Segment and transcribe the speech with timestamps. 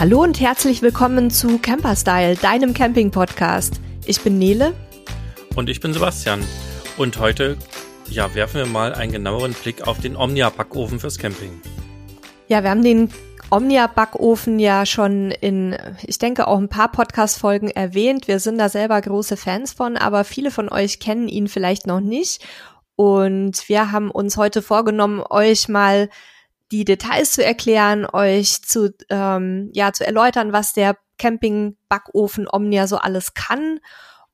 [0.00, 3.82] Hallo und herzlich willkommen zu Camperstyle, deinem Camping-Podcast.
[4.06, 4.72] Ich bin Nele.
[5.56, 6.42] Und ich bin Sebastian.
[6.96, 7.58] Und heute
[8.08, 11.60] ja, werfen wir mal einen genaueren Blick auf den Omnia-Backofen fürs Camping.
[12.48, 13.10] Ja, wir haben den
[13.50, 15.76] Omnia-Backofen ja schon in,
[16.06, 18.26] ich denke, auch ein paar Podcast-Folgen erwähnt.
[18.26, 22.00] Wir sind da selber große Fans von, aber viele von euch kennen ihn vielleicht noch
[22.00, 22.42] nicht.
[22.96, 26.08] Und wir haben uns heute vorgenommen, euch mal
[26.70, 32.96] die Details zu erklären, euch zu, ähm, ja, zu erläutern, was der Camping-Backofen Omnia so
[32.96, 33.80] alles kann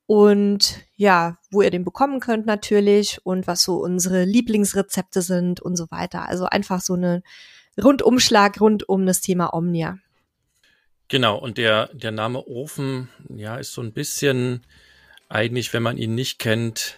[0.05, 5.75] und ja, wo ihr den bekommen könnt natürlich und was so unsere Lieblingsrezepte sind und
[5.75, 6.27] so weiter.
[6.27, 7.23] Also einfach so eine
[7.81, 9.97] Rundumschlag rund um das Thema Omnia.
[11.09, 14.65] Genau, und der, der Name Ofen, ja, ist so ein bisschen
[15.29, 16.97] eigentlich, wenn man ihn nicht kennt,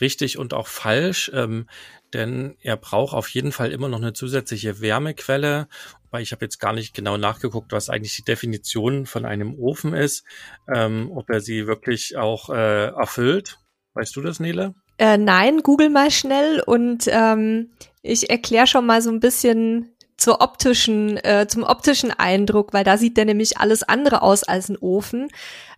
[0.00, 1.66] richtig und auch falsch, ähm,
[2.14, 5.68] denn er braucht auf jeden Fall immer noch eine zusätzliche Wärmequelle.
[6.10, 9.94] Weil ich habe jetzt gar nicht genau nachgeguckt, was eigentlich die Definition von einem Ofen
[9.94, 10.24] ist,
[10.72, 13.58] ähm, ob er sie wirklich auch äh, erfüllt.
[13.94, 14.74] Weißt du das, Nele?
[14.98, 17.70] Äh, nein, google mal schnell und ähm,
[18.02, 22.98] ich erkläre schon mal so ein bisschen zur optischen, äh, zum optischen Eindruck, weil da
[22.98, 25.28] sieht der nämlich alles andere aus als ein Ofen.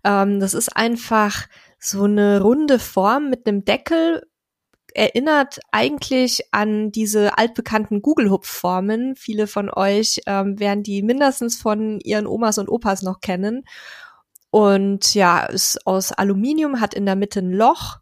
[0.02, 1.46] Ähm, das ist einfach
[1.78, 4.26] so eine runde Form mit einem Deckel,
[4.94, 9.16] erinnert eigentlich an diese altbekannten Google-Hupf-Formen.
[9.16, 13.64] Viele von euch ähm, werden die mindestens von ihren Omas und Opas noch kennen.
[14.50, 17.98] Und ja, ist aus Aluminium, hat in der Mitte ein Loch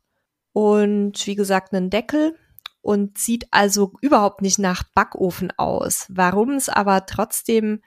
[0.53, 2.37] und wie gesagt einen Deckel
[2.83, 6.07] und sieht also überhaupt nicht nach Backofen aus.
[6.09, 7.83] Warum es aber trotzdem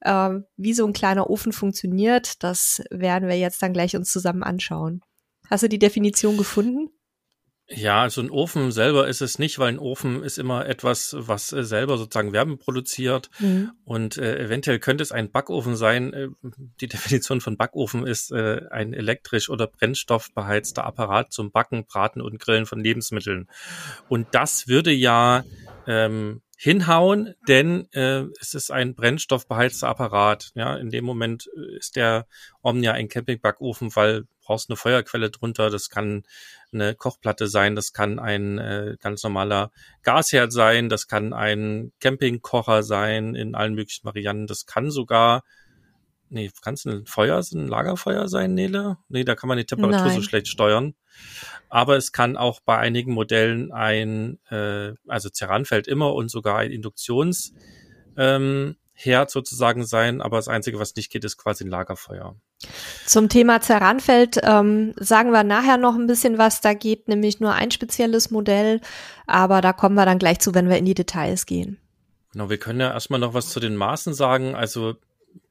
[0.00, 4.42] äh, wie so ein kleiner Ofen funktioniert, das werden wir jetzt dann gleich uns zusammen
[4.42, 5.02] anschauen.
[5.50, 6.90] Hast du die Definition gefunden?
[7.68, 11.52] Ja, also ein Ofen selber ist es nicht, weil ein Ofen ist immer etwas, was
[11.52, 13.28] äh, selber sozusagen Wärme produziert.
[13.40, 13.72] Mhm.
[13.84, 16.12] Und äh, eventuell könnte es ein Backofen sein.
[16.12, 16.28] Äh,
[16.80, 22.38] die Definition von Backofen ist äh, ein elektrisch oder brennstoffbeheizter Apparat zum Backen, Braten und
[22.38, 23.48] Grillen von Lebensmitteln.
[24.08, 25.44] Und das würde ja
[25.88, 30.52] ähm, hinhauen, denn äh, es ist ein brennstoffbeheizter Apparat.
[30.54, 32.26] Ja, in dem Moment äh, ist der
[32.62, 35.70] Omnia ein Campingbackofen, weil brauchst eine Feuerquelle drunter.
[35.70, 36.22] Das kann
[36.72, 39.70] eine Kochplatte sein, das kann ein äh, ganz normaler
[40.02, 44.46] Gasherd sein, das kann ein Campingkocher sein in allen möglichen Varianten.
[44.46, 45.42] Das kann sogar
[46.28, 48.98] Nee, kann es ein Feuer, ein Lagerfeuer sein, Nele?
[49.08, 50.16] Nee, da kann man die Temperatur Nein.
[50.16, 50.94] so schlecht steuern.
[51.68, 56.70] Aber es kann auch bei einigen Modellen ein, äh, also Ceranfeld immer und sogar ein
[56.70, 57.52] Induktionsherd
[58.16, 58.76] ähm,
[59.28, 60.20] sozusagen sein.
[60.20, 62.36] Aber das Einzige, was nicht geht, ist quasi ein Lagerfeuer.
[63.06, 66.60] Zum Thema Ceranfeld ähm, sagen wir nachher noch ein bisschen was.
[66.60, 68.80] Da geht nämlich nur ein spezielles Modell,
[69.26, 71.78] aber da kommen wir dann gleich zu, wenn wir in die Details gehen.
[72.32, 74.54] Genau, wir können ja erstmal noch was zu den Maßen sagen.
[74.54, 74.96] Also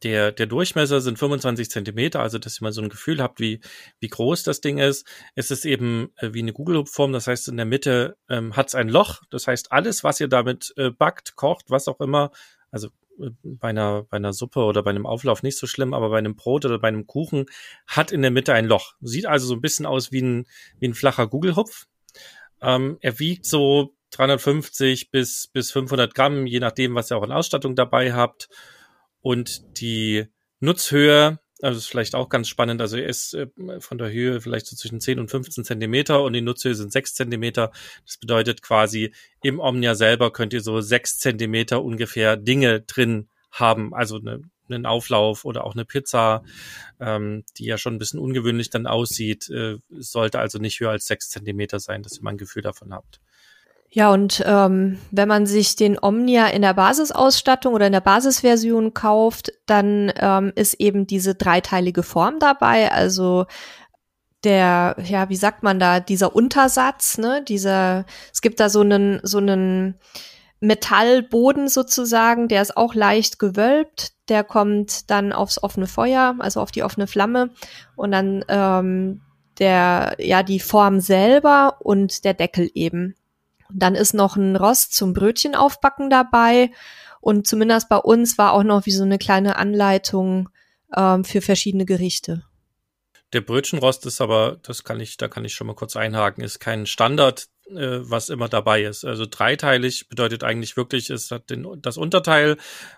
[0.03, 3.61] der, der Durchmesser sind 25 Zentimeter, also dass ihr mal so ein Gefühl habt, wie,
[3.99, 5.07] wie groß das Ding ist.
[5.35, 8.75] Es ist eben äh, wie eine Google-Form, das heißt, in der Mitte ähm, hat es
[8.75, 9.21] ein Loch.
[9.29, 12.31] Das heißt, alles, was ihr damit äh, backt, kocht, was auch immer,
[12.71, 12.87] also
[13.19, 16.17] äh, bei einer, bei einer Suppe oder bei einem Auflauf nicht so schlimm, aber bei
[16.17, 17.45] einem Brot oder bei einem Kuchen
[17.87, 18.93] hat in der Mitte ein Loch.
[19.01, 20.45] Sieht also so ein bisschen aus wie ein,
[20.79, 21.85] wie ein flacher Google-Hupf.
[22.61, 27.31] Ähm, er wiegt so 350 bis, bis 500 Gramm, je nachdem, was ihr auch in
[27.31, 28.49] Ausstattung dabei habt.
[29.25, 30.27] Und die
[30.59, 33.47] Nutzhöhe, also ist vielleicht auch ganz spannend, also er ist äh,
[33.79, 37.15] von der Höhe vielleicht so zwischen 10 und 15 Zentimeter und die Nutzhöhe sind 6
[37.15, 37.71] Zentimeter.
[38.05, 43.95] Das bedeutet quasi, im Omnia selber könnt ihr so 6 Zentimeter ungefähr Dinge drin haben,
[43.95, 46.43] also eine, einen Auflauf oder auch eine Pizza,
[46.99, 51.07] ähm, die ja schon ein bisschen ungewöhnlich dann aussieht, äh, sollte also nicht höher als
[51.07, 53.19] 6 Zentimeter sein, dass ihr mal ein Gefühl davon habt.
[53.95, 58.93] Ja, und ähm, wenn man sich den Omnia in der Basisausstattung oder in der Basisversion
[58.93, 62.91] kauft, dann ähm, ist eben diese dreiteilige Form dabei.
[62.91, 63.45] Also
[64.43, 68.03] der, ja, wie sagt man da, dieser Untersatz, ne, dieser,
[68.33, 69.95] es gibt da so einen, so einen
[70.59, 76.71] Metallboden sozusagen, der ist auch leicht gewölbt, der kommt dann aufs offene Feuer, also auf
[76.71, 77.51] die offene Flamme
[77.95, 79.21] und dann ähm,
[79.57, 83.15] der, ja, die Form selber und der Deckel eben.
[83.71, 86.71] Dann ist noch ein Rost zum Brötchen aufbacken dabei.
[87.21, 90.49] Und zumindest bei uns war auch noch wie so eine kleine Anleitung
[90.95, 92.43] ähm, für verschiedene Gerichte.
[93.33, 96.59] Der Brötchenrost ist aber, das kann ich, da kann ich schon mal kurz einhaken, ist
[96.59, 99.03] kein Standard, äh, was immer dabei ist.
[99.03, 102.57] Also dreiteilig bedeutet eigentlich wirklich, es hat den, das Unterteil,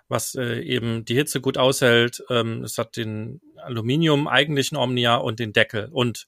[0.10, 2.24] was äh, eben die Hitze gut aushält.
[2.30, 5.90] Ähm, es hat den Aluminium eigentlichen Omnia und den Deckel.
[5.92, 6.28] Und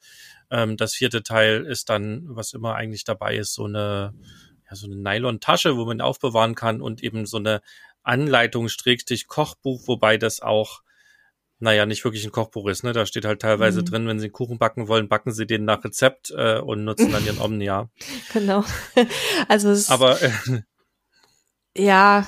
[0.51, 4.13] ähm, das vierte Teil ist dann, was immer eigentlich dabei ist, so eine,
[4.69, 7.62] ja, so eine Nylon-Tasche, wo man aufbewahren kann und eben so eine
[8.04, 8.69] Anleitung,
[9.28, 10.81] Kochbuch, wobei das auch
[11.60, 12.84] naja, nicht wirklich ein Kochbuch ist.
[12.84, 12.94] Ne?
[12.94, 13.86] Da steht halt teilweise mhm.
[13.86, 17.12] drin, wenn Sie einen Kuchen backen wollen, backen Sie den nach Rezept äh, und nutzen
[17.12, 17.90] dann Ihren Omnia.
[18.34, 18.63] Genau.
[19.48, 20.31] Also es Aber äh,
[21.79, 22.27] ja,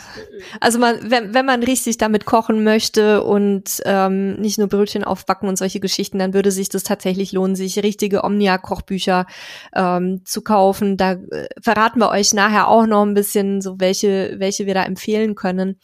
[0.59, 5.50] also man, wenn, wenn man richtig damit kochen möchte und ähm, nicht nur Brötchen aufbacken
[5.50, 9.27] und solche Geschichten, dann würde sich das tatsächlich lohnen, sich richtige Omnia-Kochbücher
[9.75, 10.98] ähm, zu kaufen.
[10.98, 14.83] Da äh, verraten wir euch nachher auch noch ein bisschen, so welche, welche wir da
[14.83, 15.80] empfehlen können.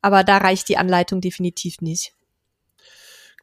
[0.00, 2.12] Aber da reicht die Anleitung definitiv nicht.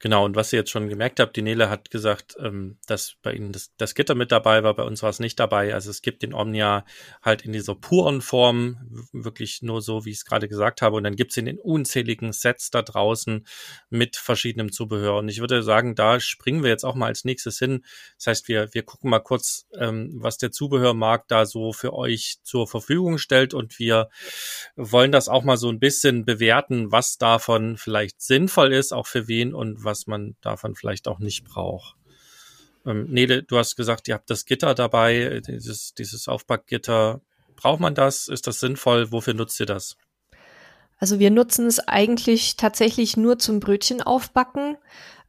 [0.02, 3.34] Genau, und was ihr jetzt schon gemerkt habt, die Nele hat gesagt, ähm, dass bei
[3.34, 5.74] Ihnen das, das Gitter mit dabei war, bei uns war es nicht dabei.
[5.74, 6.86] Also es gibt den Omnia
[7.22, 8.78] halt in dieser puren Form,
[9.12, 10.96] wirklich nur so, wie ich es gerade gesagt habe.
[10.96, 13.46] Und dann gibt es in den unzähligen Sets da draußen
[13.90, 15.18] mit verschiedenem Zubehör.
[15.18, 17.84] Und ich würde sagen, da springen wir jetzt auch mal als nächstes hin.
[18.16, 22.38] Das heißt, wir, wir gucken mal kurz, ähm, was der Zubehörmarkt da so für euch
[22.44, 23.54] zur Verfügung stellt.
[23.54, 24.10] Und wir
[24.78, 29.28] wollen das auch mal so ein bisschen bewerten, was davon vielleicht sinnvoll ist, auch für
[29.28, 31.96] wen und was man davon vielleicht auch nicht braucht.
[32.86, 37.22] Ähm, Nele, du hast gesagt, ihr habt das Gitter dabei, dieses, dieses Aufpackgitter.
[37.56, 38.28] Braucht man das?
[38.28, 39.12] Ist das sinnvoll?
[39.12, 39.98] Wofür nutzt ihr das?
[41.00, 44.78] Also wir nutzen es eigentlich tatsächlich nur zum Brötchen aufbacken.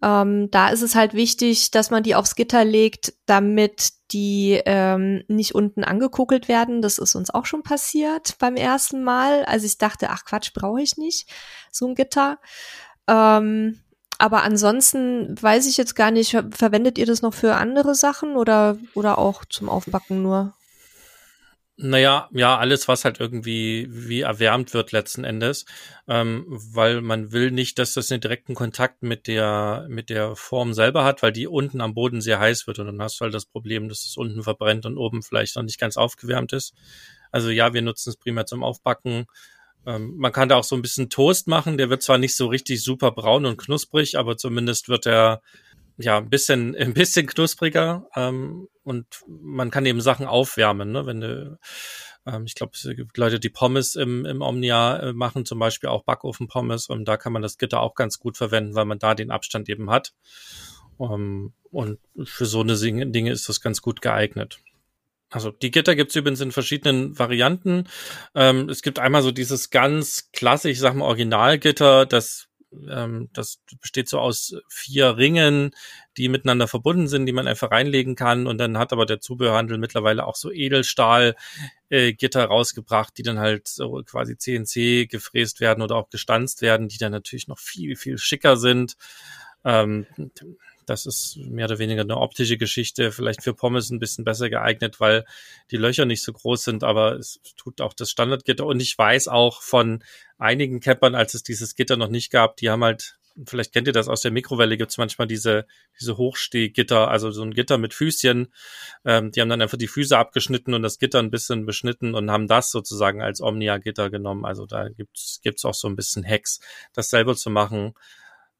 [0.03, 5.23] Ähm, da ist es halt wichtig, dass man die aufs Gitter legt, damit die ähm,
[5.29, 6.83] nicht unten angekokelt werden.
[6.83, 9.45] Das ist uns auch schon passiert beim ersten Mal.
[9.45, 11.29] Also ich dachte, ach Quatsch, brauche ich nicht
[11.71, 12.39] so ein Gitter.
[13.07, 13.81] Ähm,
[14.21, 18.77] aber ansonsten weiß ich jetzt gar nicht, verwendet ihr das noch für andere Sachen oder,
[18.95, 20.55] oder auch zum Aufbacken nur?
[21.83, 25.65] Naja, ja, alles, was halt irgendwie wie erwärmt wird letzten Endes,
[26.07, 30.75] ähm, weil man will nicht, dass das einen direkten Kontakt mit der mit der Form
[30.75, 33.33] selber hat, weil die unten am Boden sehr heiß wird und dann hast du halt
[33.33, 36.75] das Problem, dass es unten verbrennt und oben vielleicht noch nicht ganz aufgewärmt ist.
[37.33, 39.25] Also ja, wir nutzen es primär zum Aufbacken,
[39.87, 41.79] ähm, man kann da auch so ein bisschen Toast machen.
[41.79, 45.43] Der wird zwar nicht so richtig super braun und knusprig, aber zumindest wird er
[45.97, 51.07] ja ein bisschen ein bisschen knuspriger ähm, und man kann eben Sachen aufwärmen, ne?
[51.07, 51.59] Wenn du
[52.27, 55.89] ähm, ich glaube, es gibt Leute, die Pommes im, im Omnia äh, machen, zum Beispiel
[55.89, 59.15] auch Backofen-Pommes und da kann man das Gitter auch ganz gut verwenden, weil man da
[59.15, 60.13] den Abstand eben hat.
[61.01, 64.59] Ähm, und für so eine Dinge ist das ganz gut geeignet.
[65.31, 67.85] Also die Gitter gibt's übrigens in verschiedenen Varianten.
[68.35, 72.51] Ähm, es gibt einmal so dieses ganz klassisch, ich sag mal, Originalgitter, das
[72.89, 75.73] ähm, das besteht so aus vier Ringen,
[76.17, 78.47] die miteinander verbunden sind, die man einfach reinlegen kann.
[78.47, 81.35] Und dann hat aber der Zubehörhandel mittlerweile auch so Edelstahl
[81.89, 86.99] äh, rausgebracht, die dann halt so quasi CNC gefräst werden oder auch gestanzt werden, die
[86.99, 88.97] dann natürlich noch viel, viel schicker sind.
[89.65, 90.07] Ähm,
[90.91, 94.99] das ist mehr oder weniger eine optische Geschichte, vielleicht für Pommes ein bisschen besser geeignet,
[94.99, 95.25] weil
[95.71, 98.67] die Löcher nicht so groß sind, aber es tut auch das Standardgitter.
[98.67, 100.03] Und ich weiß auch von
[100.37, 103.93] einigen Cappern, als es dieses Gitter noch nicht gab, die haben halt, vielleicht kennt ihr
[103.93, 105.65] das aus der Mikrowelle, gibt es manchmal diese,
[106.01, 108.53] diese Hochstehgitter, also so ein Gitter mit Füßchen.
[109.05, 112.33] Ähm, die haben dann einfach die Füße abgeschnitten und das Gitter ein bisschen beschnitten und
[112.33, 114.45] haben das sozusagen als Omnia-Gitter genommen.
[114.45, 116.59] Also da gibt's gibt's auch so ein bisschen Hacks,
[116.93, 117.95] das selber zu machen.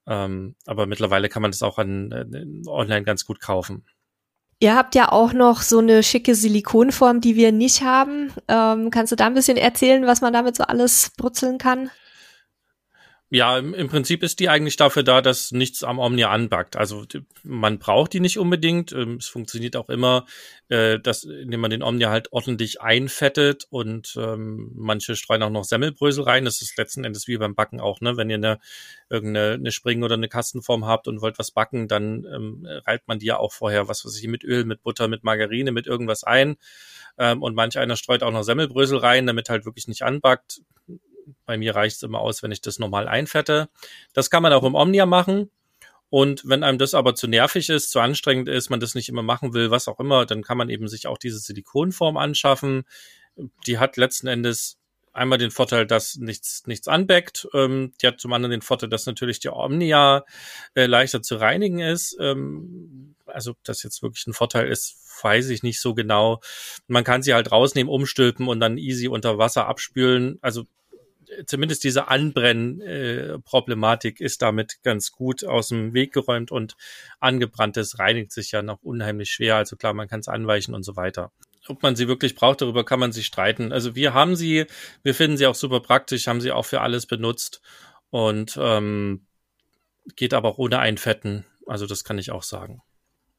[0.07, 3.85] Ähm, aber mittlerweile kann man das auch an, äh, online ganz gut kaufen.
[4.63, 8.31] Ihr habt ja auch noch so eine schicke Silikonform, die wir nicht haben.
[8.47, 11.91] Ähm, kannst du da ein bisschen erzählen, was man damit so alles brutzeln kann?
[13.33, 16.75] Ja, im, Prinzip ist die eigentlich dafür da, dass nichts am Omnia anbackt.
[16.75, 17.05] Also
[17.45, 18.91] man braucht die nicht unbedingt.
[18.91, 20.27] Ähm, es funktioniert auch immer,
[20.69, 25.63] äh, dass, indem man den Omnia halt ordentlich einfettet und ähm, manche streuen auch noch
[25.63, 26.45] Semmelbrösel rein.
[26.45, 28.17] Das ist letzten Endes wie beim Backen auch, ne?
[28.17, 28.59] Wenn ihr eine
[29.09, 33.21] irgendeine eine Spring- oder eine Kastenform habt und wollt was backen, dann ähm, reibt man
[33.21, 36.25] die ja auch vorher, was weiß ich, mit Öl, mit Butter, mit Margarine, mit irgendwas
[36.25, 36.57] ein.
[37.17, 40.63] Ähm, und manch einer streut auch noch Semmelbrösel rein, damit halt wirklich nicht anbackt
[41.47, 43.69] bei mir reicht es immer aus, wenn ich das normal einfette.
[44.13, 45.51] Das kann man auch im Omnia machen.
[46.11, 49.23] Und wenn einem das aber zu nervig ist, zu anstrengend ist, man das nicht immer
[49.23, 52.85] machen will, was auch immer, dann kann man eben sich auch diese Silikonform anschaffen.
[53.67, 54.81] Die hat letzten Endes
[55.13, 57.49] einmal den Vorteil, dass nichts, nichts anbeckt.
[57.55, 60.25] Ähm, die hat zum anderen den Vorteil, dass natürlich die Omnia
[60.75, 62.17] äh, leichter zu reinigen ist.
[62.21, 66.41] Ähm, also, das jetzt wirklich ein Vorteil ist, weiß ich nicht so genau.
[66.87, 70.39] Man kann sie halt rausnehmen, umstülpen und dann easy unter Wasser abspülen.
[70.43, 70.65] Also
[71.47, 76.77] zumindest diese Anbrennproblematik äh, ist damit ganz gut aus dem Weg geräumt und
[77.19, 79.57] angebranntes reinigt sich ja noch unheimlich schwer.
[79.57, 81.33] Also klar, man kann es anweichen und so weiter.
[81.69, 83.73] Ob man sie wirklich braucht, darüber kann man sich streiten.
[83.73, 84.67] Also wir haben sie,
[85.03, 87.61] wir finden sie auch super praktisch, haben sie auch für alles benutzt
[88.11, 89.27] und ähm,
[90.17, 91.45] geht aber auch ohne Einfetten.
[91.67, 92.83] Also das kann ich auch sagen.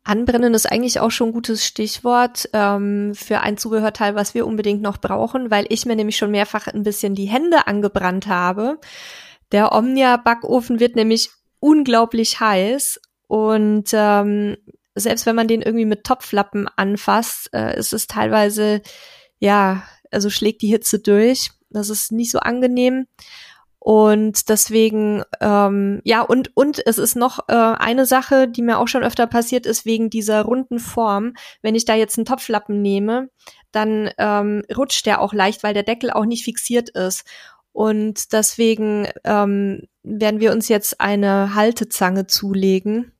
[0.03, 4.81] Anbrennen ist eigentlich auch schon ein gutes Stichwort ähm, für ein Zubehörteil, was wir unbedingt
[4.81, 8.79] noch brauchen, weil ich mir nämlich schon mehrfach ein bisschen die Hände angebrannt habe.
[9.51, 11.29] Der Omnia-Backofen wird nämlich
[11.59, 14.57] unglaublich heiß und ähm,
[14.95, 18.81] selbst wenn man den irgendwie mit Topflappen anfasst, äh, ist es teilweise,
[19.39, 21.51] ja, also schlägt die Hitze durch.
[21.69, 23.07] Das ist nicht so angenehm.
[23.83, 28.87] Und deswegen, ähm, ja, und, und es ist noch äh, eine Sache, die mir auch
[28.87, 31.33] schon öfter passiert ist, wegen dieser runden Form.
[31.63, 33.29] Wenn ich da jetzt einen Topflappen nehme,
[33.71, 37.25] dann ähm, rutscht der auch leicht, weil der Deckel auch nicht fixiert ist.
[37.71, 43.13] Und deswegen ähm, werden wir uns jetzt eine Haltezange zulegen.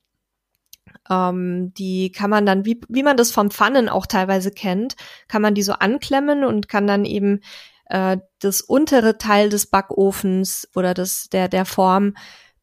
[1.09, 4.95] Ähm, die kann man dann, wie, wie man das vom Pfannen auch teilweise kennt,
[5.27, 7.41] kann man die so anklemmen und kann dann eben
[7.91, 12.15] äh, das untere Teil des Backofens oder des, der, der Form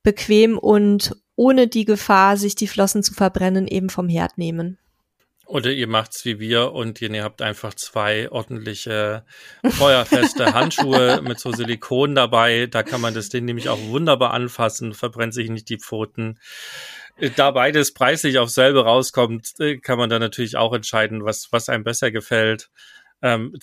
[0.02, 4.78] bequem und ohne die Gefahr, sich die Flossen zu verbrennen, eben vom Herd nehmen.
[5.46, 9.24] Oder ihr macht's wie wir und ihr habt einfach zwei ordentliche
[9.64, 12.66] feuerfeste Handschuhe mit so Silikon dabei.
[12.66, 16.38] Da kann man das Ding nämlich auch wunderbar anfassen, verbrennt sich nicht die Pfoten.
[17.36, 21.68] Da beides preislich auf selbe rauskommt, äh, kann man dann natürlich auch entscheiden, was, was
[21.68, 22.70] einem besser gefällt.
[23.20, 23.58] Ähm,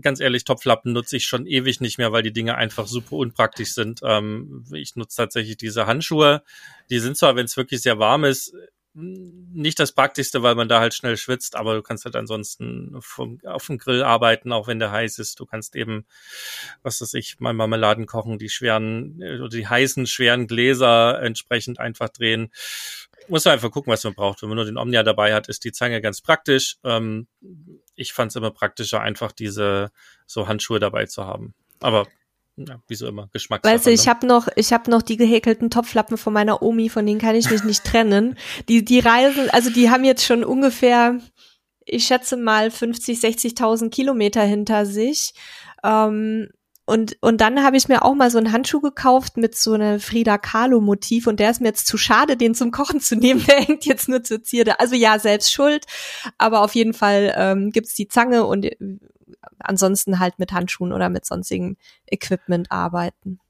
[0.00, 3.74] ganz ehrlich, Topflappen nutze ich schon ewig nicht mehr, weil die Dinge einfach super unpraktisch
[3.74, 4.00] sind.
[4.02, 6.42] Ähm, ich nutze tatsächlich diese Handschuhe.
[6.90, 8.54] Die sind zwar, wenn es wirklich sehr warm ist,
[8.96, 13.40] nicht das Praktischste, weil man da halt schnell schwitzt, aber du kannst halt ansonsten vom,
[13.44, 15.40] auf dem Grill arbeiten, auch wenn der heiß ist.
[15.40, 16.06] Du kannst eben,
[16.84, 21.80] was weiß ich, mal Marmeladen kochen, die schweren äh, oder die heißen, schweren Gläser entsprechend
[21.80, 22.52] einfach drehen.
[23.26, 24.42] Muss man einfach gucken, was man braucht.
[24.42, 26.76] Wenn man nur den Omnia dabei hat, ist die Zange ganz praktisch.
[26.84, 27.26] Ähm,
[27.96, 29.90] ich fand es immer praktischer, einfach diese
[30.26, 31.54] so Handschuhe dabei zu haben.
[31.80, 32.06] Aber
[32.56, 33.74] ja, wie so immer, Geschmackssache.
[33.74, 34.10] Weißt du, ich ne?
[34.10, 37.50] habe noch, ich habe noch die gehäkelten Topflappen von meiner Omi, von denen kann ich
[37.50, 38.38] mich nicht trennen.
[38.68, 41.18] Die, die reisen, also die haben jetzt schon ungefähr,
[41.84, 45.34] ich schätze mal 50, 60.000 Kilometer hinter sich.
[45.82, 46.48] Ähm,
[46.86, 50.00] und, und dann habe ich mir auch mal so einen Handschuh gekauft mit so einem
[50.00, 53.42] Frida Kahlo Motiv und der ist mir jetzt zu schade, den zum Kochen zu nehmen.
[53.48, 54.80] Der hängt jetzt nur zur Zierde.
[54.80, 55.86] Also ja, selbst schuld,
[56.36, 58.76] aber auf jeden Fall ähm, gibt's die Zange und äh,
[59.58, 63.40] ansonsten halt mit Handschuhen oder mit sonstigem Equipment arbeiten.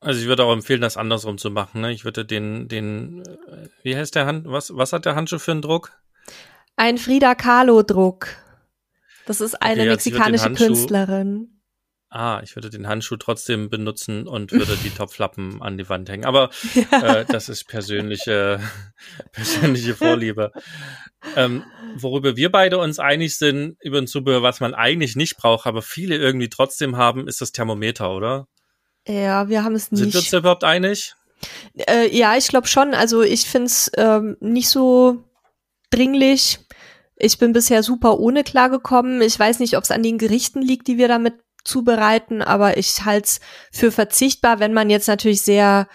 [0.00, 1.82] Also ich würde auch empfehlen, das andersrum zu machen.
[1.82, 1.92] Ne?
[1.92, 5.50] Ich würde den, den, äh, wie heißt der Hand, was, was hat der Handschuh für
[5.50, 5.92] einen Druck?
[6.76, 8.28] Ein Frida Kahlo Druck.
[9.26, 11.55] Das ist eine okay, mexikanische Künstlerin.
[12.16, 16.24] Ah, ich würde den Handschuh trotzdem benutzen und würde die Topflappen an die Wand hängen.
[16.24, 16.48] Aber
[16.90, 18.58] äh, das ist persönliche,
[19.32, 20.50] persönliche Vorliebe.
[21.36, 21.62] Ähm,
[21.94, 25.82] worüber wir beide uns einig sind, über ein Zubehör, was man eigentlich nicht braucht, aber
[25.82, 28.48] viele irgendwie trotzdem haben, ist das Thermometer, oder?
[29.06, 30.00] Ja, wir haben es nicht.
[30.00, 31.14] Sind wir uns überhaupt einig?
[31.74, 32.94] Äh, ja, ich glaube schon.
[32.94, 35.22] Also ich finde es ähm, nicht so
[35.90, 36.60] dringlich.
[37.16, 39.20] Ich bin bisher super ohne klargekommen.
[39.20, 41.34] Ich weiß nicht, ob es an den Gerichten liegt, die wir damit
[41.66, 43.40] zubereiten, aber ich halte es
[43.72, 45.88] für verzichtbar, wenn man jetzt natürlich sehr,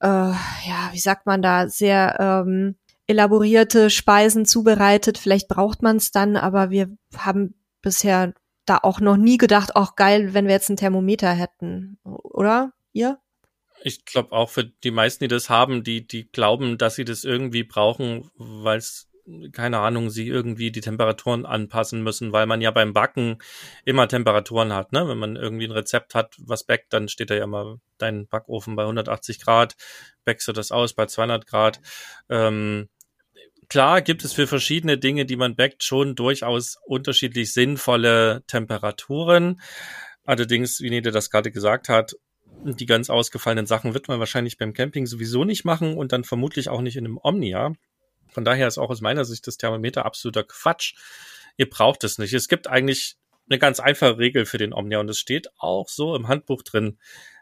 [0.00, 2.76] äh, ja, wie sagt man da, sehr ähm,
[3.06, 5.18] elaborierte Speisen zubereitet.
[5.18, 8.34] Vielleicht braucht man es dann, aber wir haben bisher
[8.66, 12.72] da auch noch nie gedacht, auch geil, wenn wir jetzt ein Thermometer hätten, oder?
[12.92, 13.18] Ihr?
[13.82, 17.24] Ich glaube auch für die meisten, die das haben, die, die glauben, dass sie das
[17.24, 19.09] irgendwie brauchen, weil es
[19.52, 23.38] keine Ahnung, sie irgendwie die Temperaturen anpassen müssen, weil man ja beim Backen
[23.84, 24.92] immer Temperaturen hat.
[24.92, 25.08] Ne?
[25.08, 28.76] Wenn man irgendwie ein Rezept hat, was backt, dann steht da ja immer dein Backofen
[28.76, 29.76] bei 180 Grad,
[30.24, 31.80] backst du das aus bei 200 Grad.
[32.28, 32.88] Ähm,
[33.68, 39.60] klar gibt es für verschiedene Dinge, die man backt, schon durchaus unterschiedlich sinnvolle Temperaturen.
[40.24, 42.14] Allerdings, wie Nede das gerade gesagt hat,
[42.62, 46.68] die ganz ausgefallenen Sachen wird man wahrscheinlich beim Camping sowieso nicht machen und dann vermutlich
[46.68, 47.72] auch nicht in einem Omnia.
[48.32, 50.94] Von daher ist auch aus meiner Sicht das Thermometer absoluter Quatsch.
[51.56, 52.32] Ihr braucht es nicht.
[52.32, 53.16] Es gibt eigentlich
[53.48, 56.98] eine ganz einfache Regel für den Omnia und es steht auch so im Handbuch drin,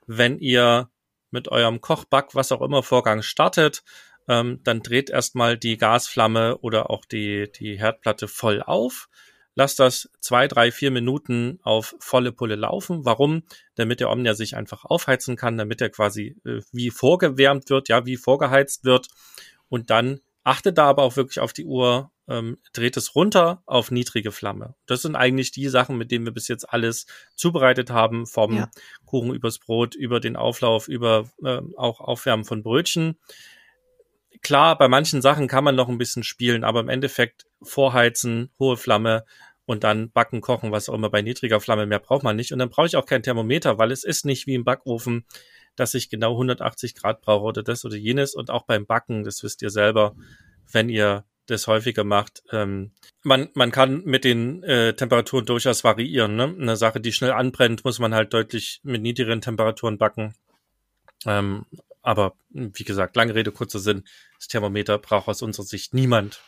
[0.06, 0.90] wenn ihr
[1.30, 3.82] mit eurem Kochback, was auch immer Vorgang startet,
[4.28, 9.08] ähm, dann dreht erstmal die Gasflamme oder auch die, die Herdplatte voll auf.
[9.54, 13.04] Lasst das zwei, drei, vier Minuten auf volle Pulle laufen.
[13.04, 13.42] Warum?
[13.74, 18.06] Damit der Omnia sich einfach aufheizen kann, damit er quasi äh, wie vorgewärmt wird, ja,
[18.06, 19.08] wie vorgeheizt wird.
[19.68, 23.90] Und dann Achtet da aber auch wirklich auf die Uhr, ähm, dreht es runter auf
[23.90, 24.76] niedrige Flamme.
[24.86, 28.70] Das sind eigentlich die Sachen, mit denen wir bis jetzt alles zubereitet haben, vom ja.
[29.04, 33.18] Kuchen übers Brot, über den Auflauf, über äh, auch Aufwärmen von Brötchen.
[34.40, 38.78] Klar, bei manchen Sachen kann man noch ein bisschen spielen, aber im Endeffekt vorheizen, hohe
[38.78, 39.26] Flamme
[39.66, 42.54] und dann backen, kochen, was auch immer bei niedriger Flamme, mehr braucht man nicht.
[42.54, 45.26] Und dann brauche ich auch kein Thermometer, weil es ist nicht wie im Backofen,
[45.78, 48.34] dass ich genau 180 Grad brauche oder das oder jenes.
[48.34, 50.14] Und auch beim Backen, das wisst ihr selber,
[50.72, 52.42] wenn ihr das häufiger macht.
[52.52, 52.92] Ähm,
[53.22, 56.36] man, man kann mit den äh, Temperaturen durchaus variieren.
[56.36, 56.54] Ne?
[56.58, 60.34] Eine Sache, die schnell anbrennt, muss man halt deutlich mit niedrigeren Temperaturen backen.
[61.24, 61.64] Ähm,
[62.02, 64.04] aber wie gesagt, lange Rede, kurzer Sinn,
[64.36, 66.40] das Thermometer braucht aus unserer Sicht niemand.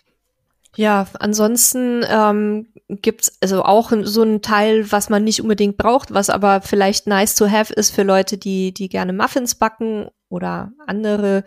[0.76, 6.30] Ja, ansonsten ähm, gibt's also auch so einen Teil, was man nicht unbedingt braucht, was
[6.30, 11.44] aber vielleicht nice to have ist für Leute, die, die gerne Muffins backen oder andere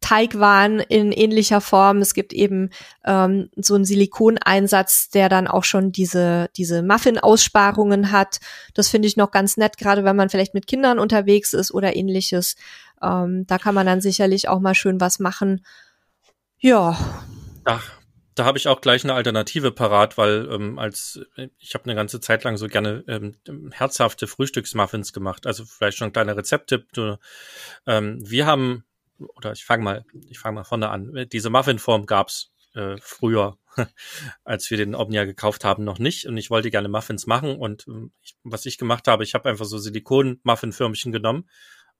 [0.00, 1.98] Teigwaren in ähnlicher Form.
[1.98, 2.70] Es gibt eben
[3.04, 8.40] ähm, so einen Silikoneinsatz, der dann auch schon diese, diese Muffin-Aussparungen hat.
[8.74, 11.96] Das finde ich noch ganz nett, gerade wenn man vielleicht mit Kindern unterwegs ist oder
[11.96, 12.56] ähnliches.
[13.02, 15.64] Ähm, da kann man dann sicherlich auch mal schön was machen.
[16.58, 16.96] Ja.
[17.64, 17.99] Ach,
[18.40, 21.20] da habe ich auch gleich eine Alternative parat, weil ähm, als
[21.58, 23.36] ich habe eine ganze Zeit lang so gerne ähm,
[23.70, 25.46] herzhafte Frühstücksmuffins gemacht.
[25.46, 26.86] Also vielleicht schon ein kleiner Rezepttipp.
[27.86, 28.84] Ähm, wir haben
[29.18, 31.26] oder ich fange mal, ich fange mal vorne an.
[31.30, 33.58] Diese Muffinform gab's äh, früher,
[34.44, 36.24] als wir den Omnia gekauft haben, noch nicht.
[36.24, 37.58] Und ich wollte gerne Muffins machen.
[37.58, 41.46] Und ähm, ich, was ich gemacht habe, ich habe einfach so Silikon-Muffin-Förmchen genommen.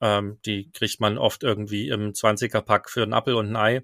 [0.00, 3.82] Ähm, die kriegt man oft irgendwie im 20er-Pack für einen Apfel und ein Ei.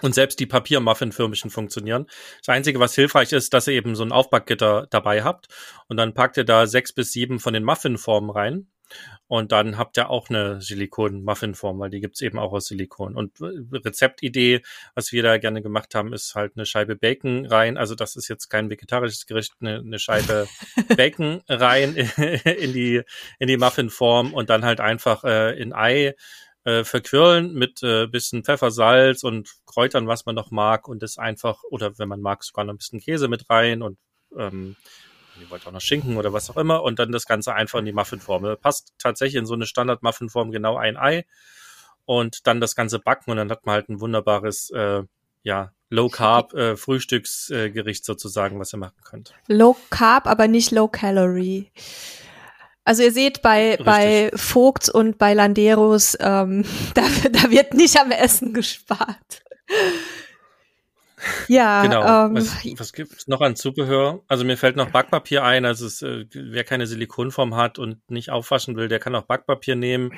[0.00, 2.06] Und selbst die Papier-Muffin-Förmchen funktionieren.
[2.38, 5.48] Das Einzige, was hilfreich ist, dass ihr eben so ein Aufbackgitter dabei habt.
[5.86, 8.68] Und dann packt ihr da sechs bis sieben von den Muffin-Formen rein.
[9.26, 13.16] Und dann habt ihr auch eine Silikon-Muffinform, weil die gibt's eben auch aus Silikon.
[13.16, 14.62] Und Rezeptidee,
[14.94, 17.78] was wir da gerne gemacht haben, ist halt eine Scheibe Bacon rein.
[17.78, 20.48] Also das ist jetzt kein vegetarisches Gericht, eine, eine Scheibe
[20.96, 21.94] Bacon rein
[22.44, 23.02] in die,
[23.38, 26.14] in die Muffinform und dann halt einfach äh, in Ei
[26.64, 28.70] äh, verquirlen mit äh, bisschen Pfeffer,
[29.22, 32.74] und Kräutern, was man noch mag und das einfach, oder wenn man mag, sogar noch
[32.74, 33.98] ein bisschen Käse mit rein und
[34.36, 34.76] ähm,
[35.40, 37.86] ihr wollt auch noch Schinken oder was auch immer und dann das Ganze einfach in
[37.86, 38.56] die Muffinform.
[38.60, 41.24] Passt tatsächlich in so eine Standard-Muffinform genau ein Ei
[42.04, 45.02] und dann das Ganze backen und dann hat man halt ein wunderbares, äh,
[45.42, 49.34] ja, Low Carb äh, Frühstücksgericht äh, sozusagen, was ihr machen könnt.
[49.46, 51.70] Low Carb, aber nicht Low Calorie.
[52.84, 56.64] Also ihr seht bei bei Vogt und bei Landeros, ähm,
[56.94, 59.42] da, da wird nicht am Essen gespart.
[61.48, 62.26] Ja, genau.
[62.26, 64.22] Ähm, was, was gibt noch an Zubehör?
[64.26, 65.64] Also mir fällt noch Backpapier ein.
[65.64, 69.76] Also es, äh, wer keine Silikonform hat und nicht aufwaschen will, der kann auch Backpapier
[69.76, 70.12] nehmen.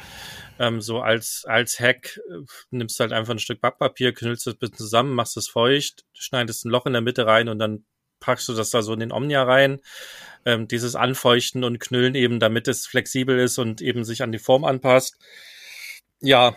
[0.58, 4.54] Ähm, so als als Hack äh, nimmst du halt einfach ein Stück Backpapier, knüllst es
[4.54, 7.84] ein bisschen zusammen, machst es feucht, schneidest ein Loch in der Mitte rein und dann
[8.24, 9.80] packst du das da so in den Omnia rein.
[10.46, 14.38] Ähm, dieses Anfeuchten und Knüllen eben, damit es flexibel ist und eben sich an die
[14.38, 15.16] Form anpasst.
[16.20, 16.56] Ja,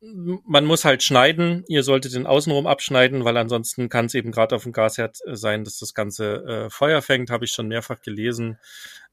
[0.00, 1.64] man muss halt schneiden.
[1.68, 5.36] Ihr solltet den Außenrum abschneiden, weil ansonsten kann es eben gerade auf dem Gasherd äh,
[5.36, 8.58] sein, dass das ganze äh, Feuer fängt, habe ich schon mehrfach gelesen.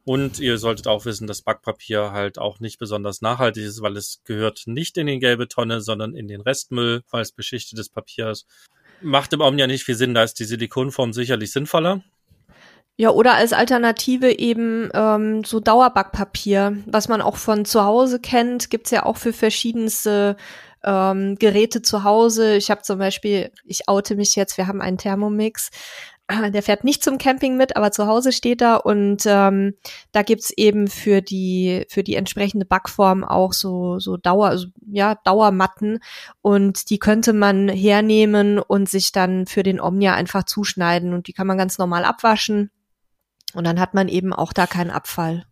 [0.05, 4.21] Und ihr solltet auch wissen, dass Backpapier halt auch nicht besonders nachhaltig ist, weil es
[4.23, 8.47] gehört nicht in die gelbe Tonne, sondern in den Restmüll, weil es beschichtetes Papier ist.
[9.01, 12.01] Macht im Omnia nicht viel Sinn, da ist die Silikonform sicherlich sinnvoller.
[12.99, 18.71] Ja, oder als Alternative eben ähm, so Dauerbackpapier, was man auch von zu Hause kennt,
[18.71, 20.35] gibt's ja auch für verschiedenste
[20.83, 22.55] ähm, Geräte zu Hause.
[22.55, 25.69] Ich habe zum Beispiel, ich oute mich jetzt, wir haben einen Thermomix.
[26.29, 29.75] Der fährt nicht zum Camping mit, aber zu Hause steht er und ähm,
[30.11, 35.15] da gibt's eben für die für die entsprechende Backform auch so so Dauer also, ja
[35.23, 35.99] Dauermatten
[36.41, 41.33] und die könnte man hernehmen und sich dann für den Omnia einfach zuschneiden und die
[41.33, 42.71] kann man ganz normal abwaschen
[43.53, 45.45] und dann hat man eben auch da keinen Abfall.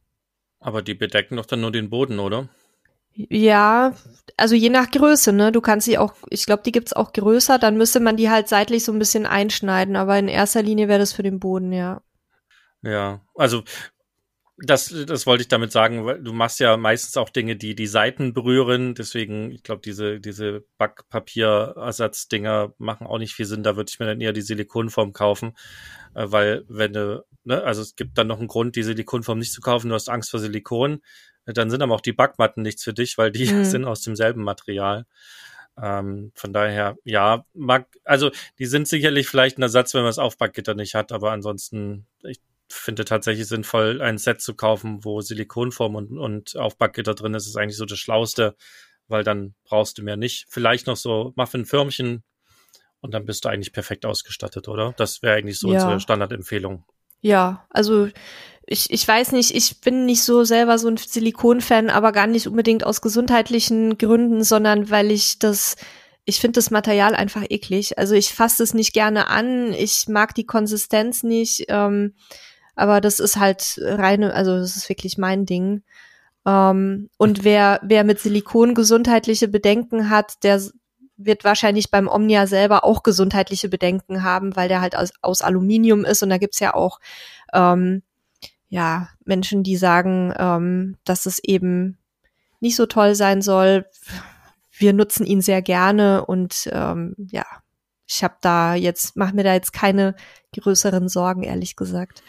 [0.59, 2.49] Aber die bedecken doch dann nur den Boden, oder?
[3.15, 3.93] Ja,
[4.35, 5.51] also je nach Größe, ne?
[5.51, 8.49] Du kannst sie auch, ich glaube, die gibt's auch größer, dann müsste man die halt
[8.49, 12.01] seitlich so ein bisschen einschneiden, aber in erster Linie wäre das für den Boden, ja.
[12.81, 13.63] Ja, also
[14.57, 17.87] das, das wollte ich damit sagen, weil du machst ja meistens auch Dinge, die die
[17.87, 18.95] Seiten berühren.
[18.95, 23.63] Deswegen, ich glaube, diese, diese Backpapierersatz-Dinger machen auch nicht viel Sinn.
[23.63, 25.57] Da würde ich mir dann eher die Silikonform kaufen,
[26.13, 29.51] äh, weil wenn du, ne, also es gibt dann noch einen Grund, die Silikonform nicht
[29.51, 29.89] zu kaufen.
[29.89, 31.01] Du hast Angst vor Silikon
[31.45, 33.65] dann sind aber auch die Backmatten nichts für dich, weil die mhm.
[33.65, 35.05] sind aus demselben Material.
[35.81, 40.19] Ähm, von daher, ja, mag, also die sind sicherlich vielleicht ein Ersatz, wenn man das
[40.19, 45.95] Aufbackgitter nicht hat, aber ansonsten, ich finde tatsächlich sinnvoll, ein Set zu kaufen, wo Silikonform
[45.95, 48.55] und, und Aufbackgitter drin ist, ist eigentlich so das Schlauste,
[49.07, 50.47] weil dann brauchst du mehr nicht.
[50.49, 52.23] Vielleicht noch so Muffinförmchen
[53.01, 54.93] und dann bist du eigentlich perfekt ausgestattet, oder?
[54.97, 55.75] Das wäre eigentlich so ja.
[55.75, 56.85] unsere Standardempfehlung.
[57.21, 58.09] Ja, also
[58.67, 62.47] ich, ich weiß nicht, ich bin nicht so selber so ein Silikon-Fan, aber gar nicht
[62.47, 65.75] unbedingt aus gesundheitlichen Gründen, sondern weil ich das,
[66.25, 67.97] ich finde das Material einfach eklig.
[67.99, 72.15] Also ich fasse es nicht gerne an, ich mag die Konsistenz nicht, ähm,
[72.75, 75.83] aber das ist halt reine, also das ist wirklich mein Ding.
[76.45, 80.61] Ähm, und wer, wer mit Silikon gesundheitliche Bedenken hat, der
[81.17, 86.03] wird wahrscheinlich beim Omnia selber auch gesundheitliche Bedenken haben, weil der halt aus, aus Aluminium
[86.03, 86.99] ist und da gibt's ja auch
[87.53, 88.01] ähm,
[88.69, 91.97] ja, Menschen, die sagen, ähm, dass es eben
[92.59, 93.85] nicht so toll sein soll.
[94.77, 97.45] wir nutzen ihn sehr gerne und ähm, ja,
[98.07, 100.15] ich habe da jetzt, mache mir da jetzt keine
[100.53, 102.21] größeren Sorgen, ehrlich gesagt.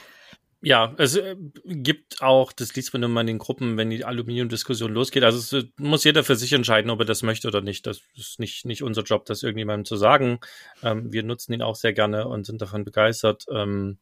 [0.62, 4.92] Ja, es äh, gibt auch, das liest man immer in den Gruppen, wenn die Aluminiumdiskussion
[4.92, 5.22] losgeht.
[5.22, 7.86] Also es äh, muss jeder für sich entscheiden, ob er das möchte oder nicht.
[7.86, 10.40] Das ist nicht, nicht unser Job, das irgendjemandem zu sagen.
[10.82, 13.44] Ähm, wir nutzen ihn auch sehr gerne und sind davon begeistert.
[13.50, 13.98] Ähm,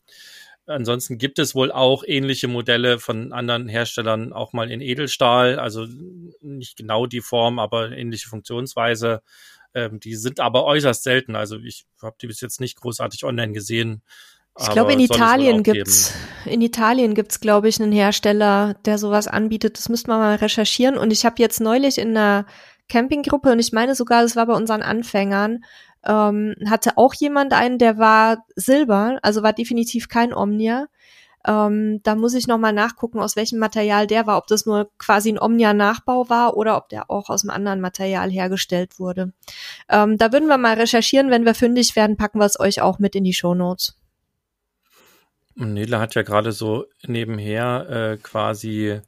[0.66, 5.58] ansonsten gibt es wohl auch ähnliche Modelle von anderen Herstellern, auch mal in Edelstahl.
[5.58, 5.86] Also
[6.40, 9.22] nicht genau die Form, aber ähnliche Funktionsweise.
[9.74, 11.36] Ähm, die sind aber äußerst selten.
[11.36, 14.02] Also ich habe die bis jetzt nicht großartig online gesehen.
[14.60, 19.78] Ich glaube, in Italien gibt's, in Italien gibt's, glaube ich, einen Hersteller, der sowas anbietet.
[19.78, 20.96] Das müsste man mal recherchieren.
[20.96, 22.46] Und ich habe jetzt neulich in einer
[22.88, 25.64] Campinggruppe, und ich meine sogar, das war bei unseren Anfängern,
[26.06, 30.86] ähm, hatte auch jemand einen, der war Silber, also war definitiv kein Omnia.
[31.46, 35.30] Ähm, da muss ich nochmal nachgucken, aus welchem Material der war, ob das nur quasi
[35.30, 39.32] ein Omnia-Nachbau war oder ob der auch aus einem anderen Material hergestellt wurde.
[39.90, 41.30] Ähm, da würden wir mal recherchieren.
[41.30, 43.98] Wenn wir fündig werden, packen wir es euch auch mit in die Show Notes.
[45.54, 49.00] Nele hat ja gerade so nebenher äh, quasi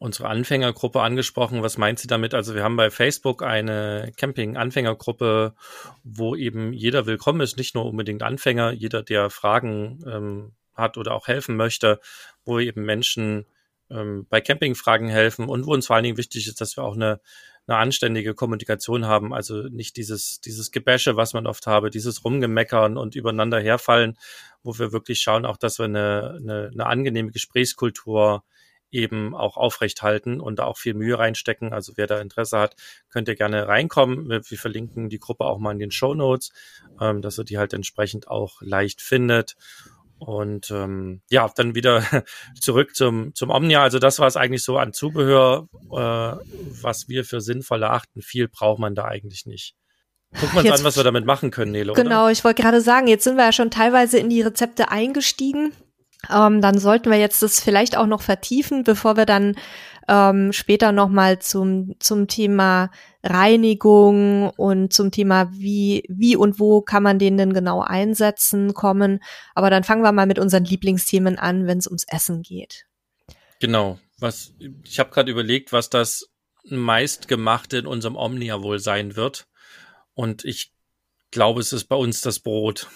[0.00, 1.62] unsere Anfängergruppe angesprochen.
[1.62, 2.32] Was meint sie damit?
[2.32, 5.54] Also wir haben bei Facebook eine Camping-Anfängergruppe,
[6.02, 11.14] wo eben jeder willkommen ist, nicht nur unbedingt Anfänger, jeder, der Fragen ähm, hat oder
[11.14, 12.00] auch helfen möchte,
[12.46, 13.44] wo eben Menschen
[13.90, 16.94] ähm, bei Campingfragen helfen und wo uns vor allen Dingen wichtig ist, dass wir auch
[16.94, 17.20] eine,
[17.66, 22.96] eine anständige Kommunikation haben, also nicht dieses, dieses Gebäsche, was man oft habe, dieses Rumgemeckern
[22.96, 24.16] und übereinander herfallen,
[24.62, 28.44] wo wir wirklich schauen, auch dass wir eine, eine, eine angenehme Gesprächskultur
[28.90, 31.72] eben auch aufrecht halten und da auch viel Mühe reinstecken.
[31.72, 32.76] Also wer da Interesse hat,
[33.10, 34.28] könnt ihr gerne reinkommen.
[34.28, 36.50] Wir, wir verlinken die Gruppe auch mal in den Show Notes,
[37.00, 39.56] ähm, dass ihr die halt entsprechend auch leicht findet.
[40.18, 42.04] Und ähm, ja, dann wieder
[42.60, 43.82] zurück zum, zum Omnia.
[43.82, 46.44] Also das war es eigentlich so an Zubehör, äh,
[46.82, 48.20] was wir für sinnvoll erachten.
[48.20, 49.74] Viel braucht man da eigentlich nicht.
[50.34, 51.94] Gucken wir uns jetzt, an, was wir damit machen können, Nelo.
[51.94, 52.32] Genau, oder?
[52.32, 55.72] ich wollte gerade sagen, jetzt sind wir ja schon teilweise in die Rezepte eingestiegen.
[56.28, 59.54] Ähm, dann sollten wir jetzt das vielleicht auch noch vertiefen, bevor wir dann
[60.08, 62.90] ähm, später nochmal zum, zum Thema
[63.22, 69.22] Reinigung und zum Thema, wie, wie und wo kann man den denn genau einsetzen, kommen.
[69.54, 72.86] Aber dann fangen wir mal mit unseren Lieblingsthemen an, wenn es ums Essen geht.
[73.60, 73.98] Genau.
[74.18, 74.52] Was,
[74.84, 76.28] ich habe gerade überlegt, was das
[76.64, 79.46] meistgemachte in unserem Omnia wohl sein wird.
[80.14, 80.72] Und ich
[81.30, 82.88] glaube, es ist bei uns das Brot.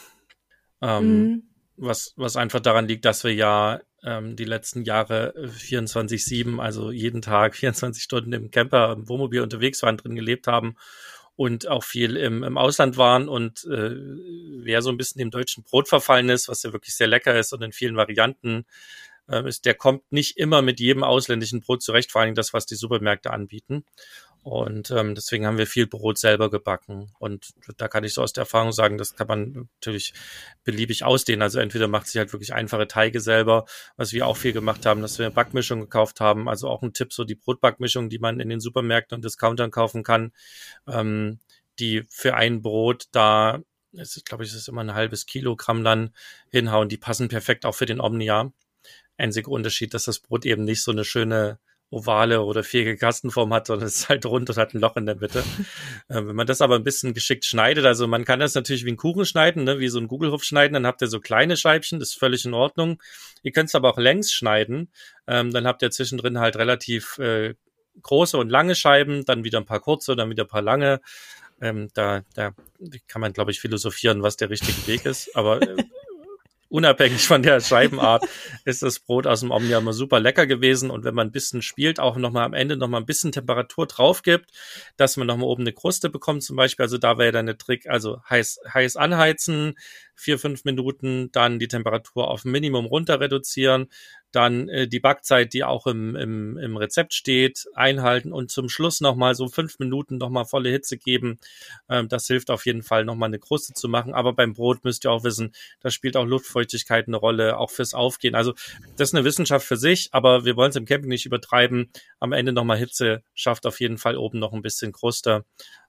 [0.83, 1.54] Ähm, mhm.
[1.77, 7.23] Was, was einfach daran liegt, dass wir ja ähm, die letzten Jahre 24-7, also jeden
[7.23, 10.77] Tag 24 Stunden im Camper, im Wohnmobil unterwegs waren, drin gelebt haben
[11.37, 13.91] und auch viel im, im Ausland waren und äh,
[14.63, 17.53] wer so ein bisschen dem deutschen Brot verfallen ist, was ja wirklich sehr lecker ist
[17.53, 18.67] und in vielen Varianten
[19.29, 22.67] äh, ist, der kommt nicht immer mit jedem ausländischen Brot zurecht, vor allem das, was
[22.67, 23.85] die Supermärkte anbieten.
[24.45, 27.11] Und ähm, deswegen haben wir viel Brot selber gebacken.
[27.19, 30.13] Und da kann ich so aus der Erfahrung sagen, das kann man natürlich
[30.65, 31.41] beliebig ausdehnen.
[31.41, 33.65] Also entweder macht sich halt wirklich einfache Teige selber,
[33.97, 36.47] was wir auch viel gemacht haben, dass wir eine Backmischung gekauft haben.
[36.47, 40.03] Also auch ein Tipp, so die Brotbackmischung, die man in den Supermärkten und Discountern kaufen
[40.03, 40.31] kann,
[40.87, 41.39] ähm,
[41.79, 46.11] die für ein Brot da, ist, glaube ich, ist immer ein halbes Kilogramm dann
[46.51, 46.91] hinhauen.
[46.91, 48.53] Die passen perfekt auch für den Omnia.
[49.17, 51.59] Einziger Unterschied, dass das Brot eben nicht so eine schöne
[51.95, 55.07] ovale oder vierige Kastenform hat, sondern es ist halt rund und hat ein Loch in
[55.07, 55.41] der Mitte.
[56.09, 58.93] äh, wenn man das aber ein bisschen geschickt schneidet, also man kann das natürlich wie
[58.93, 61.99] ein Kuchen schneiden, ne, wie so ein Gugelhof schneiden, dann habt ihr so kleine Scheibchen,
[62.01, 63.01] das ist völlig in Ordnung.
[63.43, 64.91] Ihr könnt es aber auch längs schneiden,
[65.27, 67.55] ähm, dann habt ihr zwischendrin halt relativ äh,
[68.03, 71.01] große und lange Scheiben, dann wieder ein paar kurze, dann wieder ein paar lange.
[71.61, 72.53] Ähm, da, da
[73.07, 75.35] kann man, glaube ich, philosophieren, was der richtige Weg ist.
[75.37, 75.77] Aber äh,
[76.75, 78.25] unabhängig von der Scheibenart
[78.65, 80.91] ist das Brot aus dem Omnia immer super lecker gewesen.
[80.91, 84.23] Und wenn man ein bisschen spielt, auch nochmal am Ende nochmal ein bisschen Temperatur drauf
[84.23, 84.51] gibt,
[84.97, 86.83] dass man nochmal oben eine Kruste bekommt zum Beispiel.
[86.83, 89.75] Also da wäre dann der Trick, also heiß, heiß anheizen,
[90.15, 93.89] vier, fünf Minuten, dann die Temperatur auf Minimum runter reduzieren,
[94.35, 99.01] dann äh, die Backzeit, die auch im, im, im Rezept steht, einhalten und zum Schluss
[99.01, 101.39] nochmal so fünf Minuten nochmal volle Hitze geben.
[101.89, 104.13] Ähm, das hilft auf jeden Fall nochmal eine Kruste zu machen.
[104.13, 107.95] Aber beim Brot müsst ihr auch wissen, da spielt auch Luftfeuchtigkeit eine Rolle, auch fürs
[107.95, 108.35] Aufgehen.
[108.35, 108.55] Also
[108.97, 111.91] das ist eine Wissenschaft für sich, aber wir wollen es im Camping nicht übertreiben.
[112.19, 115.45] Am Ende nochmal Hitze schafft auf jeden Fall oben noch ein bisschen Kruste.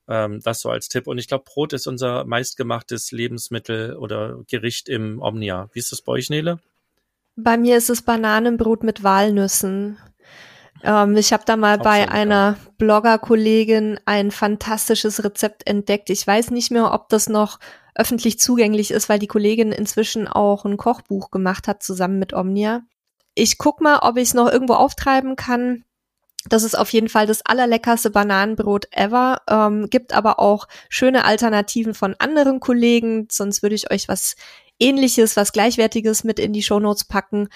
[0.07, 1.07] Ähm, das so als Tipp.
[1.07, 5.69] Und ich glaube, Brot ist unser meistgemachtes Lebensmittel oder Gericht im Omnia.
[5.73, 6.59] Wie ist das bei euch, Nele?
[7.35, 9.97] Bei mir ist es Bananenbrot mit Walnüssen.
[10.83, 12.57] Ähm, ich habe da mal bei einer ja.
[12.77, 16.09] Blogger-Kollegin ein fantastisches Rezept entdeckt.
[16.09, 17.59] Ich weiß nicht mehr, ob das noch
[17.95, 22.81] öffentlich zugänglich ist, weil die Kollegin inzwischen auch ein Kochbuch gemacht hat zusammen mit Omnia.
[23.33, 25.83] Ich guck mal, ob ich es noch irgendwo auftreiben kann.
[26.47, 29.41] Das ist auf jeden Fall das allerleckerste Bananenbrot ever.
[29.49, 33.27] Ähm, gibt aber auch schöne Alternativen von anderen Kollegen.
[33.31, 34.35] Sonst würde ich euch was
[34.79, 37.49] ähnliches, was gleichwertiges mit in die Shownotes packen.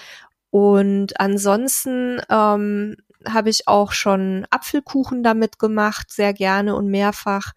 [0.49, 2.95] Und ansonsten ähm,
[3.27, 7.53] habe ich auch schon Apfelkuchen damit gemacht, sehr gerne und mehrfach.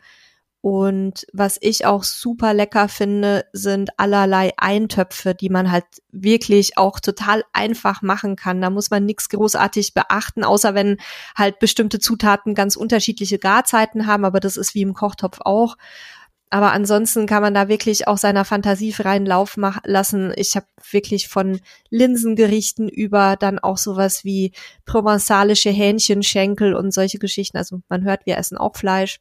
[0.63, 7.01] Und was ich auch super lecker finde, sind allerlei Eintöpfe, die man halt wirklich auch
[7.01, 8.61] total einfach machen kann.
[8.61, 10.99] Da muss man nichts großartig beachten, außer wenn
[11.37, 15.77] halt bestimmte Zutaten ganz unterschiedliche Garzeiten haben, aber das ist wie im Kochtopf auch.
[16.49, 20.33] Aber ansonsten kann man da wirklich auch seiner Fantasie freien Lauf lassen.
[20.37, 21.59] Ich habe wirklich von
[21.91, 24.53] Linsengerichten über dann auch sowas wie
[24.85, 27.57] provenzalische Hähnchenschenkel und solche Geschichten.
[27.57, 29.19] Also man hört, wir essen auch Fleisch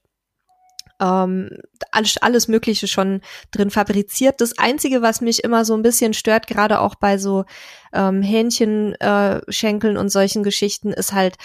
[1.01, 1.49] ähm,
[1.91, 4.39] alles, alles Mögliche schon drin fabriziert.
[4.39, 7.45] Das Einzige, was mich immer so ein bisschen stört, gerade auch bei so
[7.91, 11.35] ähm, Hähnchenschenkeln äh, und solchen Geschichten, ist halt,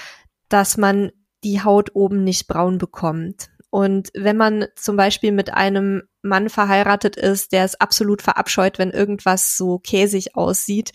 [0.48, 1.10] dass man
[1.42, 3.48] die Haut oben nicht braun bekommt.
[3.70, 8.90] Und wenn man zum Beispiel mit einem Mann verheiratet ist, der es absolut verabscheut, wenn
[8.90, 10.92] irgendwas so käsig aussieht,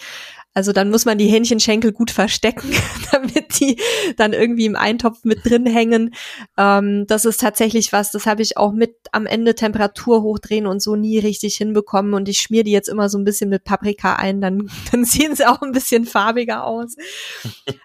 [0.53, 2.71] also dann muss man die Hähnchenschenkel gut verstecken,
[3.11, 3.79] damit die
[4.17, 6.13] dann irgendwie im Eintopf mit drin hängen.
[6.57, 10.81] Ähm, das ist tatsächlich was, das habe ich auch mit am Ende Temperatur hochdrehen und
[10.81, 12.13] so nie richtig hinbekommen.
[12.13, 15.35] Und ich schmier die jetzt immer so ein bisschen mit Paprika ein, dann, dann sehen
[15.35, 16.95] sie auch ein bisschen farbiger aus.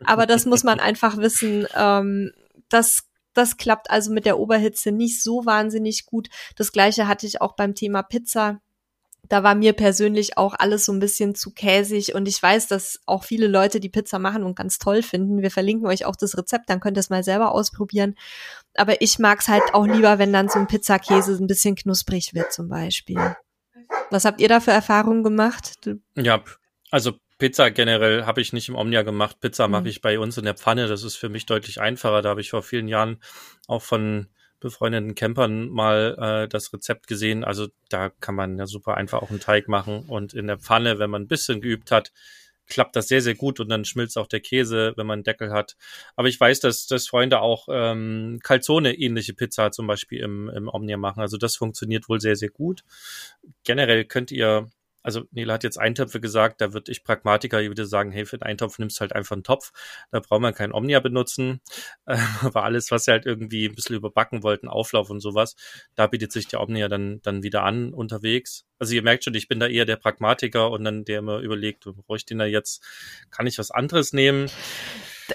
[0.04, 1.66] Aber das muss man einfach wissen.
[1.76, 2.32] Ähm,
[2.68, 3.04] das
[3.36, 6.28] das klappt also mit der Oberhitze nicht so wahnsinnig gut.
[6.56, 8.62] Das gleiche hatte ich auch beim Thema Pizza
[9.28, 13.00] da war mir persönlich auch alles so ein bisschen zu käsig und ich weiß, dass
[13.06, 15.42] auch viele Leute die Pizza machen und ganz toll finden.
[15.42, 18.14] Wir verlinken euch auch das Rezept, dann könnt ihr es mal selber ausprobieren.
[18.74, 22.34] Aber ich mag es halt auch lieber, wenn dann so ein Pizzakäse ein bisschen knusprig
[22.34, 23.36] wird zum Beispiel.
[24.10, 25.88] Was habt ihr da für Erfahrungen gemacht?
[26.14, 26.42] Ja,
[26.90, 29.40] also Pizza generell habe ich nicht im Omnia gemacht.
[29.40, 29.72] Pizza mhm.
[29.72, 30.88] mache ich bei uns in der Pfanne.
[30.88, 32.22] Das ist für mich deutlich einfacher.
[32.22, 33.18] Da habe ich vor vielen Jahren
[33.66, 34.28] auch von
[34.66, 37.44] befreundeten Campern mal äh, das Rezept gesehen.
[37.44, 40.98] Also da kann man ja super einfach auch einen Teig machen und in der Pfanne,
[40.98, 42.12] wenn man ein bisschen geübt hat,
[42.66, 45.52] klappt das sehr, sehr gut und dann schmilzt auch der Käse, wenn man einen Deckel
[45.52, 45.76] hat.
[46.16, 50.96] Aber ich weiß, dass, dass Freunde auch ähm, Calzone-ähnliche Pizza zum Beispiel im, im Omnia
[50.96, 51.20] machen.
[51.20, 52.82] Also das funktioniert wohl sehr, sehr gut.
[53.64, 54.68] Generell könnt ihr
[55.06, 58.42] also Nela hat jetzt Eintöpfe gesagt, da würde ich Pragmatiker würde sagen, hey, für den
[58.42, 59.70] Eintopf nimmst du halt einfach einen Topf,
[60.10, 61.60] da braucht man kein Omnia benutzen,
[62.06, 65.54] äh, aber alles, was sie halt irgendwie ein bisschen überbacken wollten, Auflauf und sowas,
[65.94, 68.66] da bietet sich der Omnia dann, dann wieder an unterwegs.
[68.80, 71.84] Also ihr merkt schon, ich bin da eher der Pragmatiker und dann der immer überlegt,
[71.84, 72.84] brauche ich den da jetzt,
[73.30, 74.50] kann ich was anderes nehmen?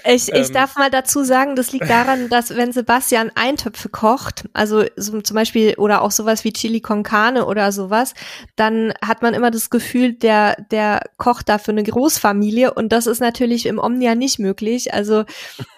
[0.04, 4.48] Ich, ich ähm, darf mal dazu sagen, das liegt daran, dass wenn Sebastian Eintöpfe kocht,
[4.52, 8.14] also so zum Beispiel oder auch sowas wie Chili con Carne oder sowas,
[8.56, 13.06] dann hat man immer das Gefühl, der, der kocht da für eine Großfamilie und das
[13.06, 14.94] ist natürlich im Omnia nicht möglich.
[14.94, 15.24] Also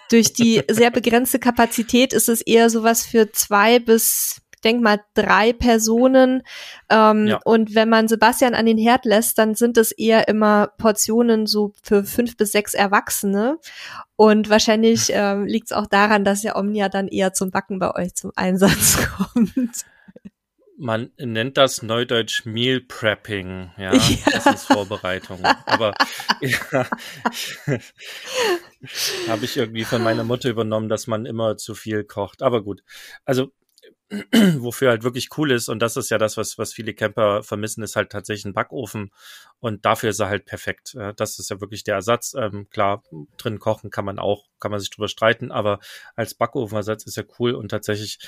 [0.09, 5.53] durch die sehr begrenzte Kapazität ist es eher sowas für zwei bis denke mal, drei
[5.53, 6.41] Personen.
[6.89, 7.39] Ähm, ja.
[7.45, 11.73] Und wenn man Sebastian an den Herd lässt, dann sind es eher immer Portionen so
[11.83, 13.59] für fünf bis sechs Erwachsene.
[14.15, 17.93] Und wahrscheinlich ähm, liegt es auch daran, dass ja Omnia dann eher zum Backen bei
[17.95, 19.85] euch zum Einsatz kommt.
[20.77, 24.17] Man nennt das Neudeutsch Meal Prepping, ja, ja.
[24.29, 25.41] das ist Vorbereitung.
[25.65, 25.93] Aber
[26.41, 26.85] ja,
[29.29, 32.41] habe ich irgendwie von meiner Mutter übernommen, dass man immer zu viel kocht.
[32.41, 32.83] Aber gut,
[33.23, 33.53] also
[34.59, 37.83] wofür halt wirklich cool ist, und das ist ja das, was, was viele Camper vermissen,
[37.83, 39.11] ist halt tatsächlich ein Backofen.
[39.59, 40.95] Und dafür ist er halt perfekt.
[41.15, 42.35] Das ist ja wirklich der Ersatz.
[42.37, 43.03] Ähm, klar,
[43.37, 45.79] drin kochen kann man auch, kann man sich drüber streiten, aber
[46.15, 48.19] als Backofenersatz ist er cool und tatsächlich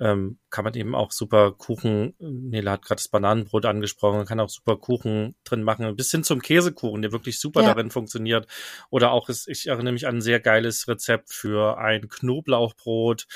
[0.00, 4.40] ähm, kann man eben auch super Kuchen, Nela hat gerade das Bananenbrot angesprochen, man kann
[4.40, 7.68] auch super Kuchen drin machen, bis hin zum Käsekuchen, der wirklich super ja.
[7.68, 8.46] darin funktioniert.
[8.90, 13.26] Oder auch, ist, ich erinnere mich an ein sehr geiles Rezept für ein Knoblauchbrot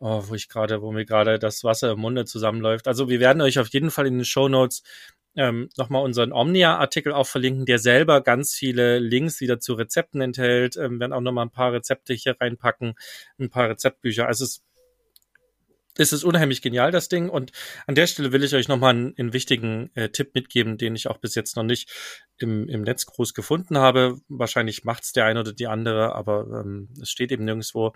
[0.00, 2.88] oh, wo ich gerade, wo mir gerade das Wasser im Munde zusammenläuft.
[2.88, 4.82] Also wir werden euch auf jeden Fall in den Show Notes
[5.36, 10.76] ähm, nochmal unseren Omnia-Artikel auch verlinken, der selber ganz viele Links wieder zu Rezepten enthält.
[10.76, 12.94] Ähm, werden auch nochmal ein paar Rezepte hier reinpacken,
[13.38, 14.26] ein paar Rezeptbücher.
[14.26, 14.62] Also es
[16.00, 17.28] es ist unheimlich genial, das Ding.
[17.28, 17.52] Und
[17.86, 21.08] an der Stelle will ich euch nochmal einen, einen wichtigen äh, Tipp mitgeben, den ich
[21.08, 21.90] auch bis jetzt noch nicht
[22.38, 24.18] im, im Netz groß gefunden habe.
[24.28, 27.92] Wahrscheinlich macht's der eine oder die andere, aber ähm, es steht eben nirgendwo.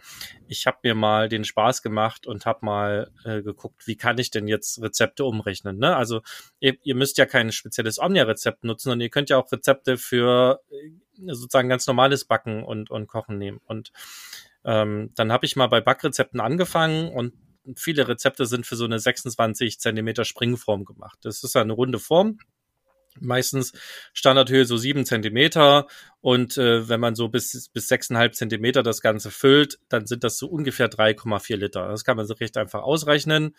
[0.48, 4.30] Ich habe mir mal den Spaß gemacht und habe mal äh, geguckt, wie kann ich
[4.30, 5.78] denn jetzt Rezepte umrechnen.
[5.78, 5.96] Ne?
[5.96, 6.20] Also
[6.60, 10.60] ihr, ihr müsst ja kein spezielles Omnia-Rezept nutzen, sondern ihr könnt ja auch Rezepte für
[10.70, 13.60] äh, sozusagen ganz normales Backen und, und Kochen nehmen.
[13.64, 13.92] Und
[14.64, 17.32] ähm, dann habe ich mal bei Backrezepten angefangen und
[17.76, 21.18] viele Rezepte sind für so eine 26 Zentimeter Springform gemacht.
[21.22, 22.38] Das ist eine runde Form.
[23.20, 23.72] Meistens
[24.12, 25.86] Standardhöhe so sieben Zentimeter
[26.20, 30.36] und äh, wenn man so bis bis sechseinhalb Zentimeter das Ganze füllt, dann sind das
[30.36, 31.86] so ungefähr 3,4 Liter.
[31.88, 33.54] Das kann man so recht einfach ausrechnen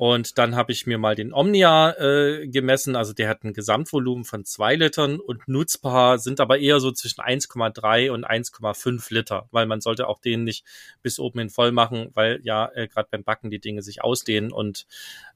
[0.00, 2.96] und dann habe ich mir mal den Omnia äh, gemessen.
[2.96, 7.20] Also der hat ein Gesamtvolumen von zwei Litern und nutzbar sind aber eher so zwischen
[7.20, 10.64] 1,3 und 1,5 Liter, weil man sollte auch den nicht
[11.02, 14.52] bis oben hin voll machen, weil ja äh, gerade beim Backen die Dinge sich ausdehnen
[14.52, 14.86] und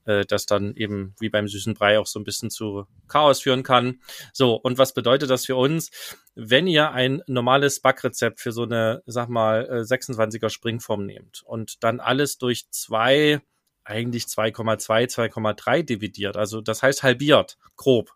[0.06, 3.64] äh, das dann eben wie beim süßen Brei auch so ein bisschen zu Chaos führen
[3.64, 4.00] kann.
[4.32, 5.90] So, und was bedeutet das für uns?
[6.36, 11.84] Wenn ihr ein normales Backrezept für so eine, sag mal, 26er äh, Springform nehmt und
[11.84, 13.42] dann alles durch zwei
[13.84, 16.36] eigentlich 2,2, 2,3 dividiert.
[16.36, 18.12] Also das heißt halbiert, grob,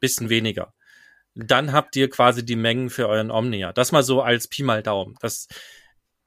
[0.00, 0.74] bisschen weniger.
[1.34, 3.72] Dann habt ihr quasi die Mengen für euren Omnia.
[3.72, 5.16] Das mal so als Pi mal Daumen.
[5.20, 5.46] Das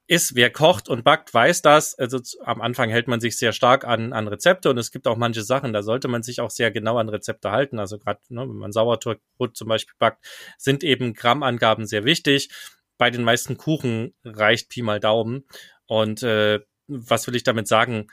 [0.06, 1.98] ist, wer kocht und backt, weiß das.
[1.98, 5.16] Also am Anfang hält man sich sehr stark an, an Rezepte und es gibt auch
[5.16, 7.78] manche Sachen, da sollte man sich auch sehr genau an Rezepte halten.
[7.78, 10.24] Also gerade, ne, wenn man Sauerteigbrot zum Beispiel backt,
[10.58, 12.50] sind eben Grammangaben sehr wichtig.
[12.98, 15.44] Bei den meisten Kuchen reicht Pi mal Daumen.
[15.86, 18.08] Und äh, was will ich damit sagen?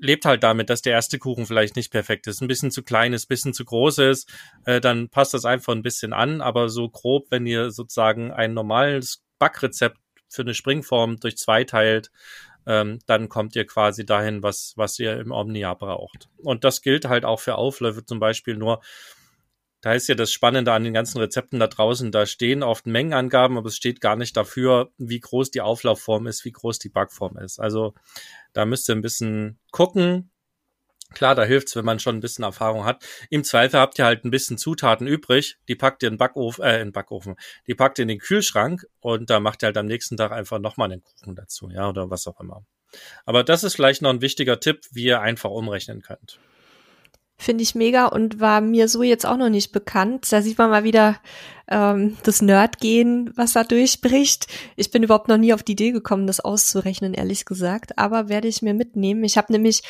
[0.00, 3.12] Lebt halt damit, dass der erste Kuchen vielleicht nicht perfekt ist, ein bisschen zu klein
[3.12, 4.32] ist, ein bisschen zu groß ist,
[4.64, 8.54] äh, dann passt das einfach ein bisschen an, aber so grob, wenn ihr sozusagen ein
[8.54, 12.10] normales Backrezept für eine Springform durch zwei teilt,
[12.66, 16.28] ähm, dann kommt ihr quasi dahin, was, was ihr im Omnia braucht.
[16.38, 18.56] Und das gilt halt auch für Aufläufe zum Beispiel.
[18.56, 18.80] Nur,
[19.80, 22.12] da ist ja das Spannende an den ganzen Rezepten da draußen.
[22.12, 26.44] Da stehen oft Mengenangaben, aber es steht gar nicht dafür, wie groß die Auflaufform ist,
[26.44, 27.58] wie groß die Backform ist.
[27.58, 27.94] Also
[28.52, 30.30] da müsst ihr ein bisschen gucken.
[31.12, 33.04] Klar, da hilft's, wenn man schon ein bisschen Erfahrung hat.
[33.30, 36.64] Im Zweifel habt ihr halt ein bisschen Zutaten übrig, die packt ihr in den Backofen,
[36.64, 37.34] äh, in den Backofen,
[37.66, 40.60] die packt ihr in den Kühlschrank und da macht ihr halt am nächsten Tag einfach
[40.60, 42.64] nochmal einen Kuchen dazu, ja, oder was auch immer.
[43.24, 46.38] Aber das ist vielleicht noch ein wichtiger Tipp, wie ihr einfach umrechnen könnt.
[47.40, 50.30] Finde ich mega und war mir so jetzt auch noch nicht bekannt.
[50.30, 51.16] Da sieht man mal wieder
[51.70, 54.46] ähm, das Nerd-Gehen, was da durchbricht.
[54.76, 57.96] Ich bin überhaupt noch nie auf die Idee gekommen, das auszurechnen, ehrlich gesagt.
[57.96, 59.24] Aber werde ich mir mitnehmen.
[59.24, 59.80] Ich habe nämlich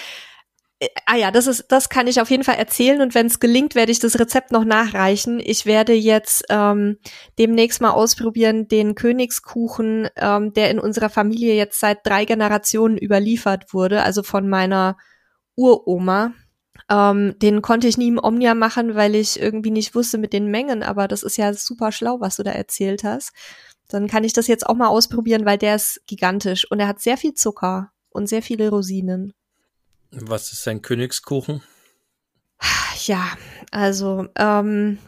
[0.78, 3.40] äh, Ah ja, das ist, das kann ich auf jeden Fall erzählen und wenn es
[3.40, 5.40] gelingt, werde ich das Rezept noch nachreichen.
[5.44, 6.98] Ich werde jetzt ähm,
[7.36, 13.74] demnächst mal ausprobieren den Königskuchen, ähm, der in unserer Familie jetzt seit drei Generationen überliefert
[13.74, 14.96] wurde, also von meiner
[15.56, 16.32] Uroma.
[16.88, 20.46] Ähm, den konnte ich nie im Omnia machen, weil ich irgendwie nicht wusste mit den
[20.46, 23.32] Mengen, aber das ist ja super schlau, was du da erzählt hast.
[23.88, 27.00] Dann kann ich das jetzt auch mal ausprobieren, weil der ist gigantisch und er hat
[27.00, 29.32] sehr viel Zucker und sehr viele Rosinen.
[30.12, 31.62] Was ist ein Königskuchen?
[33.06, 33.26] Ja,
[33.70, 34.98] also ähm,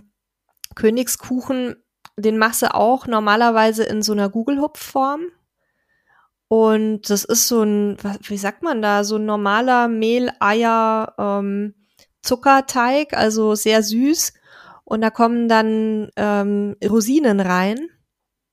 [0.75, 1.77] Königskuchen,
[2.17, 5.27] den machst du auch normalerweise in so einer Gugelhupfform.
[6.53, 11.73] Und das ist so ein, wie sagt man da, so ein normaler Mehl, Eier, ähm,
[13.15, 14.35] also sehr süß.
[14.85, 17.89] Und da kommen dann ähm, Rosinen rein.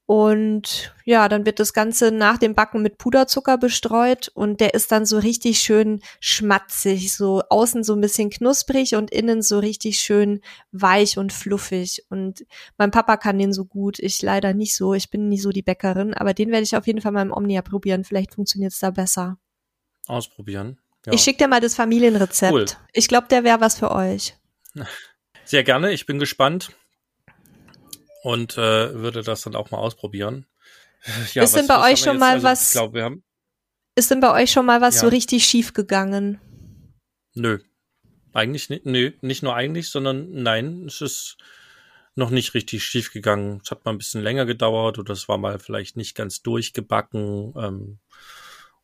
[0.09, 4.91] Und ja, dann wird das Ganze nach dem Backen mit Puderzucker bestreut und der ist
[4.91, 9.99] dann so richtig schön schmatzig, so außen so ein bisschen knusprig und innen so richtig
[9.99, 10.41] schön
[10.71, 12.07] weich und fluffig.
[12.09, 12.43] Und
[12.79, 15.61] mein Papa kann den so gut, ich leider nicht so, ich bin nicht so die
[15.61, 18.79] Bäckerin, aber den werde ich auf jeden Fall mal im Omnia probieren, vielleicht funktioniert es
[18.79, 19.37] da besser.
[20.07, 20.79] Ausprobieren.
[21.05, 21.13] Ja.
[21.13, 22.51] Ich schicke dir mal das Familienrezept.
[22.51, 22.65] Cool.
[22.93, 24.35] Ich glaube, der wäre was für euch.
[25.45, 26.71] Sehr gerne, ich bin gespannt
[28.23, 30.45] und äh, würde das dann auch mal ausprobieren.
[31.33, 32.75] Ja, ist denn bei euch schon mal also, was?
[32.75, 33.23] Wir haben.
[33.95, 35.01] Ist denn bei euch schon mal was ja.
[35.01, 36.41] so richtig schief gegangen?
[37.35, 37.59] Nö.
[38.33, 41.37] Eigentlich nicht, nö, nicht nur eigentlich, sondern nein, es ist
[42.15, 43.61] noch nicht richtig schief gegangen.
[43.63, 47.53] Es hat mal ein bisschen länger gedauert oder es war mal vielleicht nicht ganz durchgebacken.
[47.57, 47.99] Ähm,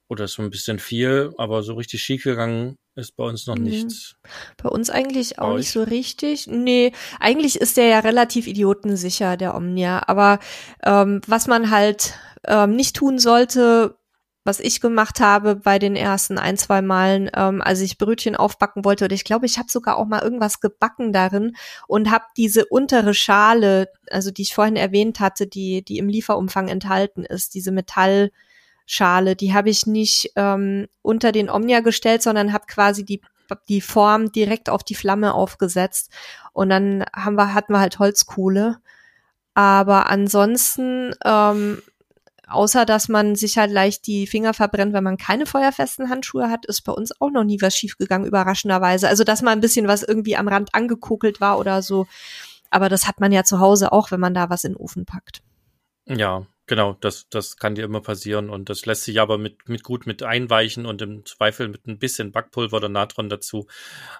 [0.08, 3.64] oder so ein bisschen viel, aber so richtig schief gegangen ist bei uns noch mhm.
[3.64, 4.16] nichts.
[4.62, 6.48] Bei uns eigentlich auch nicht so richtig.
[6.48, 10.04] Nee, eigentlich ist der ja relativ idiotensicher, der Omnia.
[10.08, 10.40] Aber
[10.84, 12.14] ähm, was man halt
[12.46, 13.98] ähm, nicht tun sollte,
[14.46, 18.86] was ich gemacht habe bei den ersten ein, zwei Malen, ähm, als ich Brötchen aufbacken
[18.86, 21.56] wollte, oder ich glaube, ich habe sogar auch mal irgendwas gebacken darin
[21.88, 26.68] und habe diese untere Schale, also die ich vorhin erwähnt hatte, die, die im Lieferumfang
[26.68, 28.32] enthalten ist, diese Metall-
[28.86, 29.36] Schale.
[29.36, 33.22] Die habe ich nicht ähm, unter den Omnia gestellt, sondern habe quasi die
[33.70, 36.12] die Form direkt auf die Flamme aufgesetzt
[36.52, 38.78] und dann haben wir hatten wir halt Holzkohle.
[39.54, 41.82] Aber ansonsten ähm,
[42.48, 46.66] außer dass man sich halt leicht die Finger verbrennt, wenn man keine feuerfesten Handschuhe hat,
[46.66, 49.08] ist bei uns auch noch nie was schiefgegangen, überraschenderweise.
[49.08, 52.08] Also, dass mal ein bisschen was irgendwie am Rand angekokelt war oder so.
[52.70, 55.06] Aber das hat man ja zu Hause auch, wenn man da was in den Ofen
[55.06, 55.42] packt.
[56.06, 59.84] Ja, Genau, das, das kann dir immer passieren und das lässt sich aber mit, mit
[59.84, 63.68] gut mit einweichen und im Zweifel mit ein bisschen Backpulver oder Natron dazu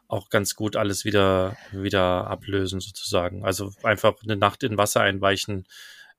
[0.08, 3.44] auch ganz gut alles wieder, wieder ablösen sozusagen.
[3.44, 5.66] Also einfach eine Nacht in Wasser einweichen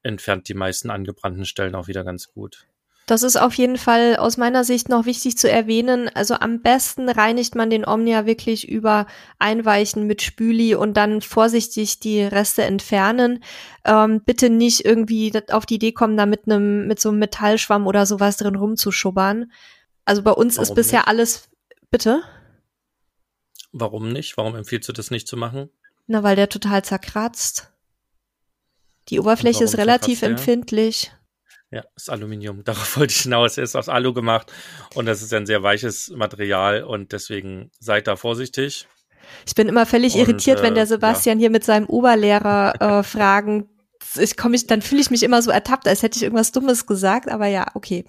[0.03, 2.66] entfernt die meisten angebrannten Stellen auch wieder ganz gut.
[3.07, 6.11] Das ist auf jeden Fall aus meiner Sicht noch wichtig zu erwähnen.
[6.12, 9.07] Also am besten reinigt man den Omnia wirklich über
[9.38, 13.44] Einweichen mit Spüli und dann vorsichtig die Reste entfernen.
[13.84, 17.86] Ähm, bitte nicht irgendwie auf die Idee kommen, da mit einem, mit so einem Metallschwamm
[17.86, 19.52] oder sowas drin rumzuschubbern.
[20.04, 21.09] Also bei uns Warum ist bisher nicht?
[21.09, 21.48] alles,
[21.92, 22.22] bitte?
[23.70, 24.36] Warum nicht?
[24.36, 25.70] Warum empfiehlst du das nicht zu machen?
[26.09, 27.72] Na, weil der total zerkratzt.
[29.11, 31.12] Die Oberfläche ist relativ empfindlich.
[31.70, 32.62] Ja, ist Aluminium.
[32.64, 33.58] Darauf wollte ich hinaus.
[33.58, 34.52] Er ist aus Alu gemacht
[34.94, 38.86] und das ist ein sehr weiches Material und deswegen seid da vorsichtig.
[39.46, 41.42] Ich bin immer völlig und, irritiert, wenn der äh, Sebastian ja.
[41.42, 43.68] hier mit seinem Oberlehrer äh, Fragen,
[44.16, 46.86] ich komme ich, dann fühle ich mich immer so ertappt, als hätte ich irgendwas Dummes
[46.86, 48.04] gesagt, aber ja, okay.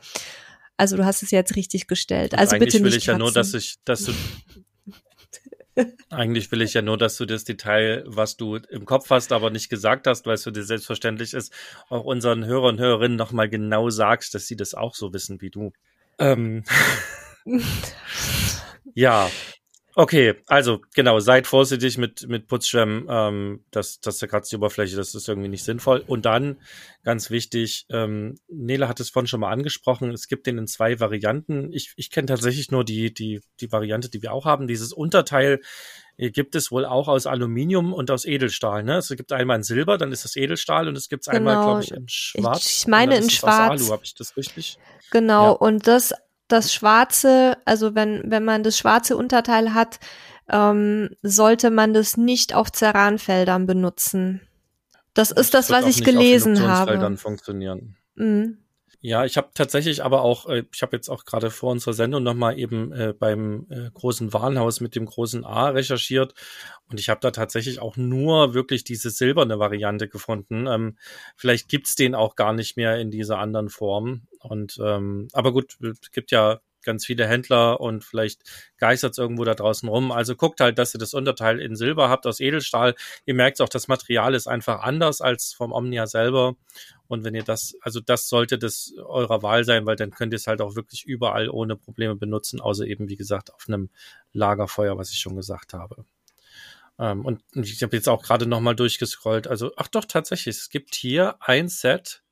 [0.77, 2.37] Also du hast es jetzt richtig gestellt.
[2.37, 4.13] Also Eigentlich bitte will nicht ich ja nur, dass ich, dass du
[6.09, 9.49] Eigentlich will ich ja nur, dass du das Detail, was du im Kopf hast, aber
[9.49, 11.53] nicht gesagt hast, weil es für dich selbstverständlich ist,
[11.89, 15.49] auch unseren Hörern und Hörerinnen nochmal genau sagst, dass sie das auch so wissen wie
[15.49, 15.71] du.
[16.19, 16.63] Ähm.
[18.93, 19.30] ja,
[19.99, 25.15] Okay, also genau, seid vorsichtig mit, mit Putzschwämmen, ähm, das, das zerkratzt die Oberfläche, das
[25.15, 26.03] ist irgendwie nicht sinnvoll.
[26.05, 26.57] Und dann,
[27.03, 30.99] ganz wichtig, ähm, Nele hat es vorhin schon mal angesprochen, es gibt den in zwei
[30.99, 31.73] Varianten.
[31.73, 34.67] Ich, ich kenne tatsächlich nur die, die, die Variante, die wir auch haben.
[34.67, 35.61] Dieses Unterteil
[36.17, 38.83] äh, gibt es wohl auch aus Aluminium und aus Edelstahl.
[38.83, 38.97] Ne?
[38.97, 41.49] Es gibt einmal in Silber, dann ist es Edelstahl und es gibt es genau.
[41.49, 42.69] einmal, glaube ich, in Schwarz.
[42.69, 43.81] Ich meine in Schwarz.
[43.81, 44.77] Alu, habe ich das richtig?
[45.09, 45.51] Genau, ja.
[45.53, 46.13] und das
[46.47, 49.99] das schwarze, also wenn, wenn man das schwarze Unterteil hat,
[50.49, 54.41] ähm, sollte man das nicht auf Ceranfeldern benutzen.
[55.13, 57.17] Das, das ist das, was ich gelesen habe.
[57.17, 57.97] funktionieren.
[58.15, 58.59] Mhm.
[59.01, 62.23] Ja, ich habe tatsächlich aber auch, äh, ich habe jetzt auch gerade vor unserer Sendung
[62.23, 66.33] nochmal eben äh, beim äh, großen Warenhaus mit dem großen A recherchiert
[66.89, 70.65] und ich habe da tatsächlich auch nur wirklich diese silberne Variante gefunden.
[70.67, 70.97] Ähm,
[71.35, 74.23] vielleicht gibt's den auch gar nicht mehr in dieser anderen Form.
[74.39, 78.43] Und ähm, aber gut, es gibt ja ganz viele Händler und vielleicht
[78.77, 80.11] geistert irgendwo da draußen rum.
[80.11, 82.95] Also guckt halt, dass ihr das Unterteil in Silber habt aus Edelstahl.
[83.25, 86.55] Ihr merkt auch, das Material ist einfach anders als vom Omnia selber.
[87.07, 90.37] Und wenn ihr das, also das sollte das eurer Wahl sein, weil dann könnt ihr
[90.37, 93.89] es halt auch wirklich überall ohne Probleme benutzen, außer eben, wie gesagt, auf einem
[94.33, 96.05] Lagerfeuer, was ich schon gesagt habe.
[96.99, 99.47] Ähm, und ich habe jetzt auch gerade nochmal durchgescrollt.
[99.47, 102.23] Also, ach doch, tatsächlich, es gibt hier ein Set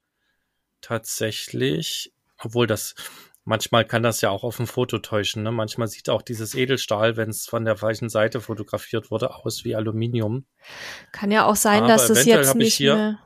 [0.82, 2.95] tatsächlich, obwohl das,
[3.43, 5.43] manchmal kann das ja auch auf dem Foto täuschen.
[5.43, 5.51] Ne?
[5.51, 9.76] Manchmal sieht auch dieses Edelstahl, wenn es von der falschen Seite fotografiert wurde, aus wie
[9.76, 10.45] Aluminium.
[11.11, 13.24] Kann ja auch sein, Aber dass es jetzt nicht hier, mehr.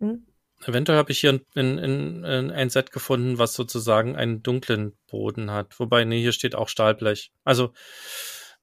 [0.00, 0.26] Hm?
[0.64, 5.50] Eventuell habe ich hier in, in, in ein Set gefunden, was sozusagen einen dunklen Boden
[5.50, 5.78] hat.
[5.78, 7.30] Wobei, nee, hier steht auch Stahlblech.
[7.44, 7.72] Also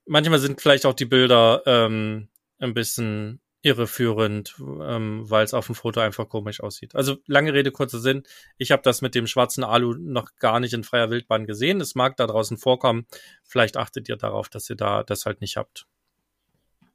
[0.06, 2.30] manchmal sind vielleicht auch die Bilder ähm,
[2.60, 6.96] ein bisschen irreführend, ähm, weil es auf dem Foto einfach komisch aussieht.
[6.96, 8.24] Also lange Rede, kurzer Sinn.
[8.58, 11.80] Ich habe das mit dem schwarzen Alu noch gar nicht in freier Wildbahn gesehen.
[11.80, 13.08] Es mag da draußen vorkommen.
[13.44, 15.86] Vielleicht achtet ihr darauf, dass ihr da das halt nicht habt.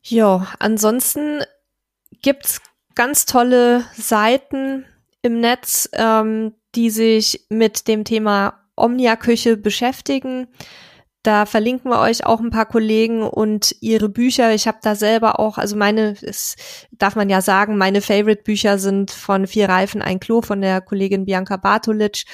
[0.03, 1.43] Ja, ansonsten
[2.21, 2.61] gibt's
[2.95, 4.85] ganz tolle Seiten
[5.23, 10.49] im Netz, ähm, die sich mit dem Thema Omnia-Küche beschäftigen.
[11.23, 14.55] Da verlinken wir euch auch ein paar Kollegen und ihre Bücher.
[14.55, 16.55] Ich habe da selber auch, also meine, es
[16.93, 21.25] darf man ja sagen, meine Favorite-Bücher sind von Vier Reifen, ein Klo von der Kollegin
[21.25, 22.25] Bianca Bartolic,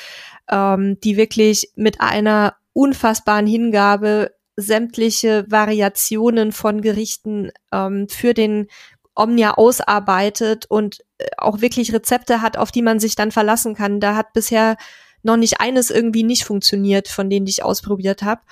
[0.50, 8.68] ähm, die wirklich mit einer unfassbaren Hingabe sämtliche Variationen von Gerichten ähm, für den
[9.14, 14.00] Omnia ausarbeitet und äh, auch wirklich Rezepte hat, auf die man sich dann verlassen kann.
[14.00, 14.76] Da hat bisher
[15.22, 18.42] noch nicht eines irgendwie nicht funktioniert, von denen ich ausprobiert habe.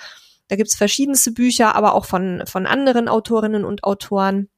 [0.47, 4.49] Da gibt's verschiedenste Bücher, aber auch von, von anderen Autorinnen und Autoren.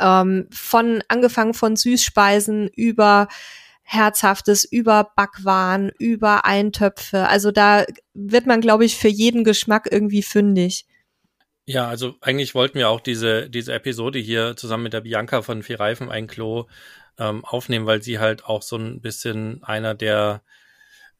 [0.00, 3.28] Ähm, von angefangen von Süßspeisen über
[3.82, 7.28] Herzhaftes, über Backwaren, über Eintöpfe.
[7.28, 10.86] Also da wird man, glaube ich, für jeden Geschmack irgendwie fündig.
[11.66, 15.62] Ja, also eigentlich wollten wir auch diese, diese Episode hier zusammen mit der Bianca von
[15.62, 16.66] Vier Reifen ein Klo
[17.18, 20.42] ähm, aufnehmen, weil sie halt auch so ein bisschen einer der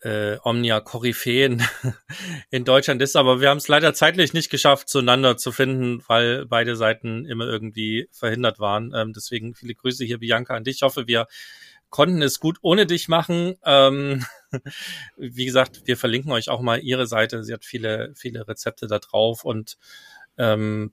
[0.03, 1.63] äh, Omnia-Koryphäen
[2.51, 3.17] in Deutschland ist.
[3.17, 7.47] Aber wir haben es leider zeitlich nicht geschafft, zueinander zu finden, weil beide Seiten immer
[7.47, 8.93] irgendwie verhindert waren.
[8.95, 10.77] Ähm, deswegen viele Grüße hier, Bianca, an dich.
[10.77, 11.27] Ich hoffe, wir
[11.89, 13.55] konnten es gut ohne dich machen.
[13.65, 14.27] Ähm,
[15.17, 17.45] wie gesagt, wir verlinken euch auch mal ihre Seite.
[17.45, 19.79] Sie hat viele, viele Rezepte da drauf und
[20.39, 20.93] ähm,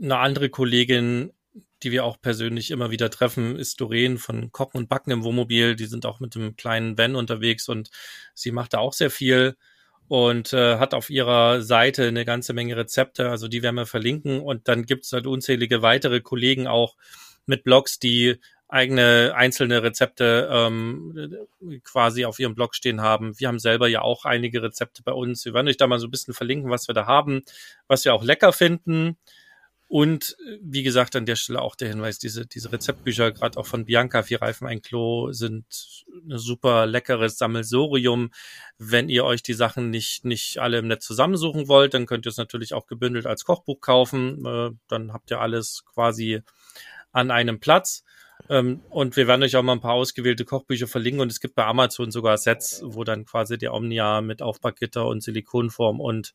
[0.00, 1.32] eine andere Kollegin
[1.82, 5.76] die wir auch persönlich immer wieder treffen, ist Doreen von Kochen und Backen im Wohnmobil.
[5.76, 7.90] Die sind auch mit dem kleinen Van unterwegs und
[8.34, 9.56] sie macht da auch sehr viel
[10.08, 13.30] und äh, hat auf ihrer Seite eine ganze Menge Rezepte.
[13.30, 14.40] Also die werden wir verlinken.
[14.40, 16.96] Und dann gibt es halt unzählige weitere Kollegen auch
[17.46, 18.40] mit Blogs, die
[18.70, 21.36] eigene einzelne Rezepte ähm,
[21.82, 23.38] quasi auf ihrem Blog stehen haben.
[23.38, 25.44] Wir haben selber ja auch einige Rezepte bei uns.
[25.44, 27.42] Wir werden euch da mal so ein bisschen verlinken, was wir da haben,
[27.88, 29.16] was wir auch lecker finden.
[29.90, 33.86] Und wie gesagt, an der Stelle auch der Hinweis, diese, diese Rezeptbücher, gerade auch von
[33.86, 35.64] Bianca, Vier Reifen, ein Klo, sind
[36.28, 38.30] ein super leckeres Sammelsorium.
[38.78, 42.30] Wenn ihr euch die Sachen nicht, nicht alle im Netz zusammensuchen wollt, dann könnt ihr
[42.30, 44.46] es natürlich auch gebündelt als Kochbuch kaufen.
[44.46, 46.42] Äh, dann habt ihr alles quasi
[47.10, 48.04] an einem Platz.
[48.48, 51.20] Ähm, und wir werden euch auch mal ein paar ausgewählte Kochbücher verlinken.
[51.20, 55.22] Und es gibt bei Amazon sogar Sets, wo dann quasi der Omnia mit Aufbackgitter und
[55.22, 56.34] Silikonform und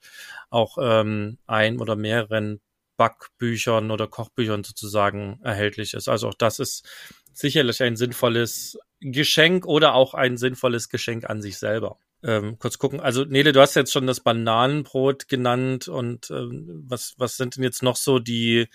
[0.50, 2.62] auch ähm, ein oder mehreren
[2.98, 6.08] Backbüchern oder Kochbüchern sozusagen erhältlich ist.
[6.08, 6.88] Also auch das ist
[7.34, 11.98] sicherlich ein sinnvolles Geschenk oder auch ein sinnvolles Geschenk an sich selber.
[12.24, 13.02] Ähm, kurz gucken.
[13.02, 17.64] Also Nele, du hast jetzt schon das Bananenbrot genannt und ähm, was was sind denn
[17.64, 18.68] jetzt noch so die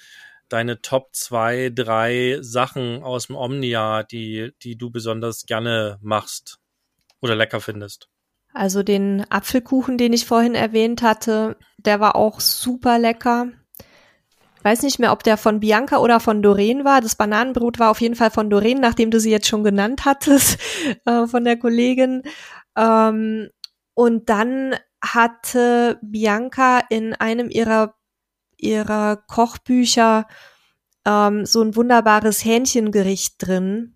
[0.52, 6.58] deine Top zwei, drei Sachen aus dem Omnia, die die du besonders gerne machst
[7.20, 8.08] oder lecker findest?
[8.52, 13.48] Also den Apfelkuchen, den ich vorhin erwähnt hatte, der war auch super lecker
[14.62, 17.00] weiß nicht mehr, ob der von Bianca oder von Doreen war.
[17.00, 20.58] Das Bananenbrot war auf jeden Fall von Doreen, nachdem du sie jetzt schon genannt hattest,
[21.04, 22.22] äh, von der Kollegin.
[22.76, 23.48] Ähm,
[23.94, 27.94] und dann hatte Bianca in einem ihrer,
[28.62, 30.26] ihrer Kochbücher
[31.06, 33.94] ähm, so ein wunderbares Hähnchengericht drin.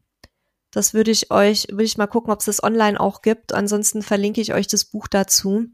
[0.71, 3.53] Das würde ich euch, würde ich mal gucken, ob es das online auch gibt.
[3.53, 5.69] Ansonsten verlinke ich euch das Buch dazu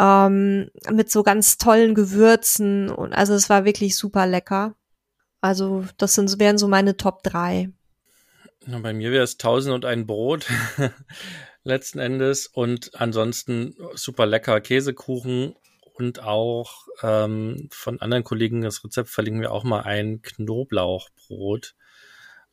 [0.00, 4.74] ähm, mit so ganz tollen Gewürzen und also es war wirklich super lecker.
[5.40, 7.70] Also das sind, wären so meine Top drei.
[8.64, 10.46] Na, bei mir wäre es tausend und ein Brot
[11.64, 15.56] letzten Endes und ansonsten super lecker Käsekuchen
[15.94, 21.74] und auch ähm, von anderen Kollegen das Rezept verlinken wir auch mal ein Knoblauchbrot.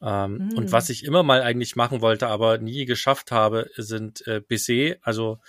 [0.01, 0.57] Ähm, mm.
[0.57, 4.95] Und was ich immer mal eigentlich machen wollte, aber nie geschafft habe, sind äh, Baiser,
[5.01, 5.39] also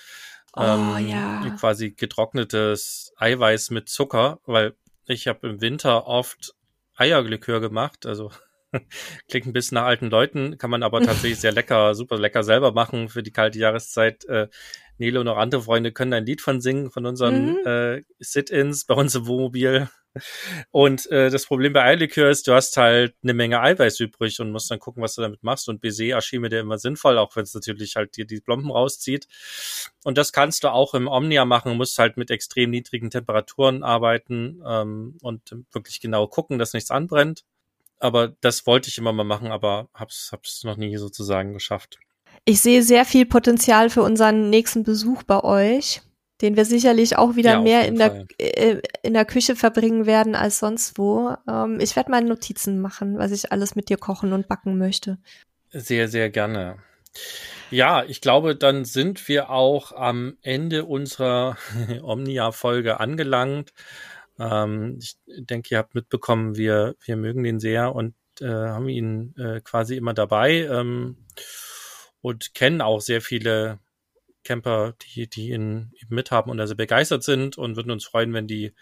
[0.57, 1.57] Oh, ähm, ja.
[1.61, 4.75] quasi getrocknetes Eiweiß mit Zucker, weil
[5.07, 6.55] ich habe im Winter oft
[6.97, 8.33] Eierlikör gemacht, also
[9.29, 12.73] klingt ein bisschen nach alten Leuten, kann man aber tatsächlich sehr lecker, super lecker selber
[12.73, 14.25] machen für die kalte Jahreszeit.
[14.25, 14.49] Äh,
[15.01, 17.67] Nele und auch andere Freunde können ein Lied von singen, von unseren mhm.
[17.67, 19.89] äh, Sit-Ins bei uns im Wohnmobil.
[20.71, 24.51] Und äh, das Problem bei Eierlikör ist, du hast halt eine Menge Eiweiß übrig und
[24.51, 25.69] musst dann gucken, was du damit machst.
[25.69, 28.71] Und Baiser erschien mir dir immer sinnvoll, auch wenn es natürlich halt dir die Plomben
[28.71, 29.29] rauszieht.
[30.05, 34.61] Und das kannst du auch im Omnia machen, musst halt mit extrem niedrigen Temperaturen arbeiten
[34.67, 37.45] ähm, und wirklich genau gucken, dass nichts anbrennt.
[38.01, 41.99] Aber das wollte ich immer mal machen, aber hab's, hab's noch nie sozusagen geschafft.
[42.45, 46.03] Ich sehe sehr viel Potenzial für unseren nächsten Besuch bei euch
[46.41, 50.35] den wir sicherlich auch wieder ja, mehr in der, äh, in der Küche verbringen werden
[50.35, 51.35] als sonst wo.
[51.49, 55.19] Ähm, ich werde meine Notizen machen, was ich alles mit dir kochen und backen möchte.
[55.71, 56.77] Sehr, sehr gerne.
[57.71, 61.57] Ja, ich glaube, dann sind wir auch am Ende unserer
[62.03, 63.73] Omnia-Folge angelangt.
[64.39, 69.35] Ähm, ich denke, ihr habt mitbekommen, wir, wir mögen den sehr und äh, haben ihn
[69.37, 71.19] äh, quasi immer dabei ähm,
[72.21, 73.79] und kennen auch sehr viele
[74.45, 78.73] Camper, die, die ihn mithaben und also begeistert sind und würden uns freuen, wenn die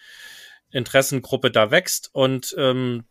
[0.71, 3.05] Interessengruppe da wächst und ähm,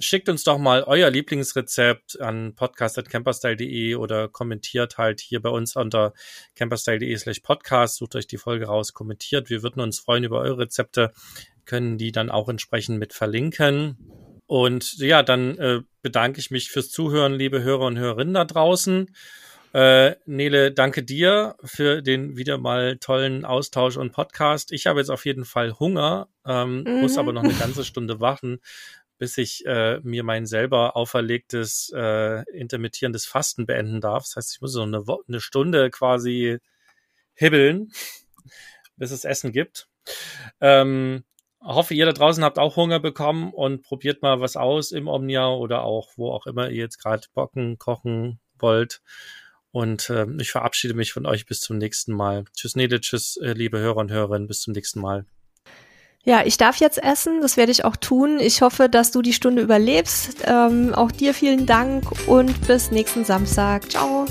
[0.00, 6.12] schickt uns doch mal euer Lieblingsrezept an podcast.camperstyle.de oder kommentiert halt hier bei uns unter
[6.54, 9.50] camperstyle.de slash podcast, sucht euch die Folge raus, kommentiert.
[9.50, 11.12] Wir würden uns freuen über eure Rezepte,
[11.64, 13.96] können die dann auch entsprechend mit verlinken.
[14.46, 19.10] Und ja, dann äh, bedanke ich mich fürs Zuhören, liebe Hörer und Hörerinnen da draußen.
[19.76, 24.72] Äh, Nele, danke dir für den wieder mal tollen Austausch und Podcast.
[24.72, 27.02] Ich habe jetzt auf jeden Fall Hunger, ähm, mhm.
[27.02, 28.60] muss aber noch eine ganze Stunde warten,
[29.18, 34.22] bis ich äh, mir mein selber auferlegtes äh, intermittierendes Fasten beenden darf.
[34.24, 36.56] Das heißt, ich muss so eine, eine Stunde quasi
[37.34, 37.92] hibbeln,
[38.96, 39.90] bis es Essen gibt.
[40.58, 41.22] Ähm,
[41.60, 45.50] hoffe, ihr da draußen habt auch Hunger bekommen und probiert mal was aus im Omnia
[45.50, 49.02] oder auch wo auch immer ihr jetzt gerade Bocken kochen wollt.
[49.76, 52.46] Und äh, ich verabschiede mich von euch bis zum nächsten Mal.
[52.54, 55.26] Tschüss, Nede, tschüss, äh, liebe Hörer und Hörerinnen, bis zum nächsten Mal.
[56.24, 58.40] Ja, ich darf jetzt essen, das werde ich auch tun.
[58.40, 60.44] Ich hoffe, dass du die Stunde überlebst.
[60.46, 63.90] Ähm, auch dir vielen Dank und bis nächsten Samstag.
[63.90, 64.24] Ciao.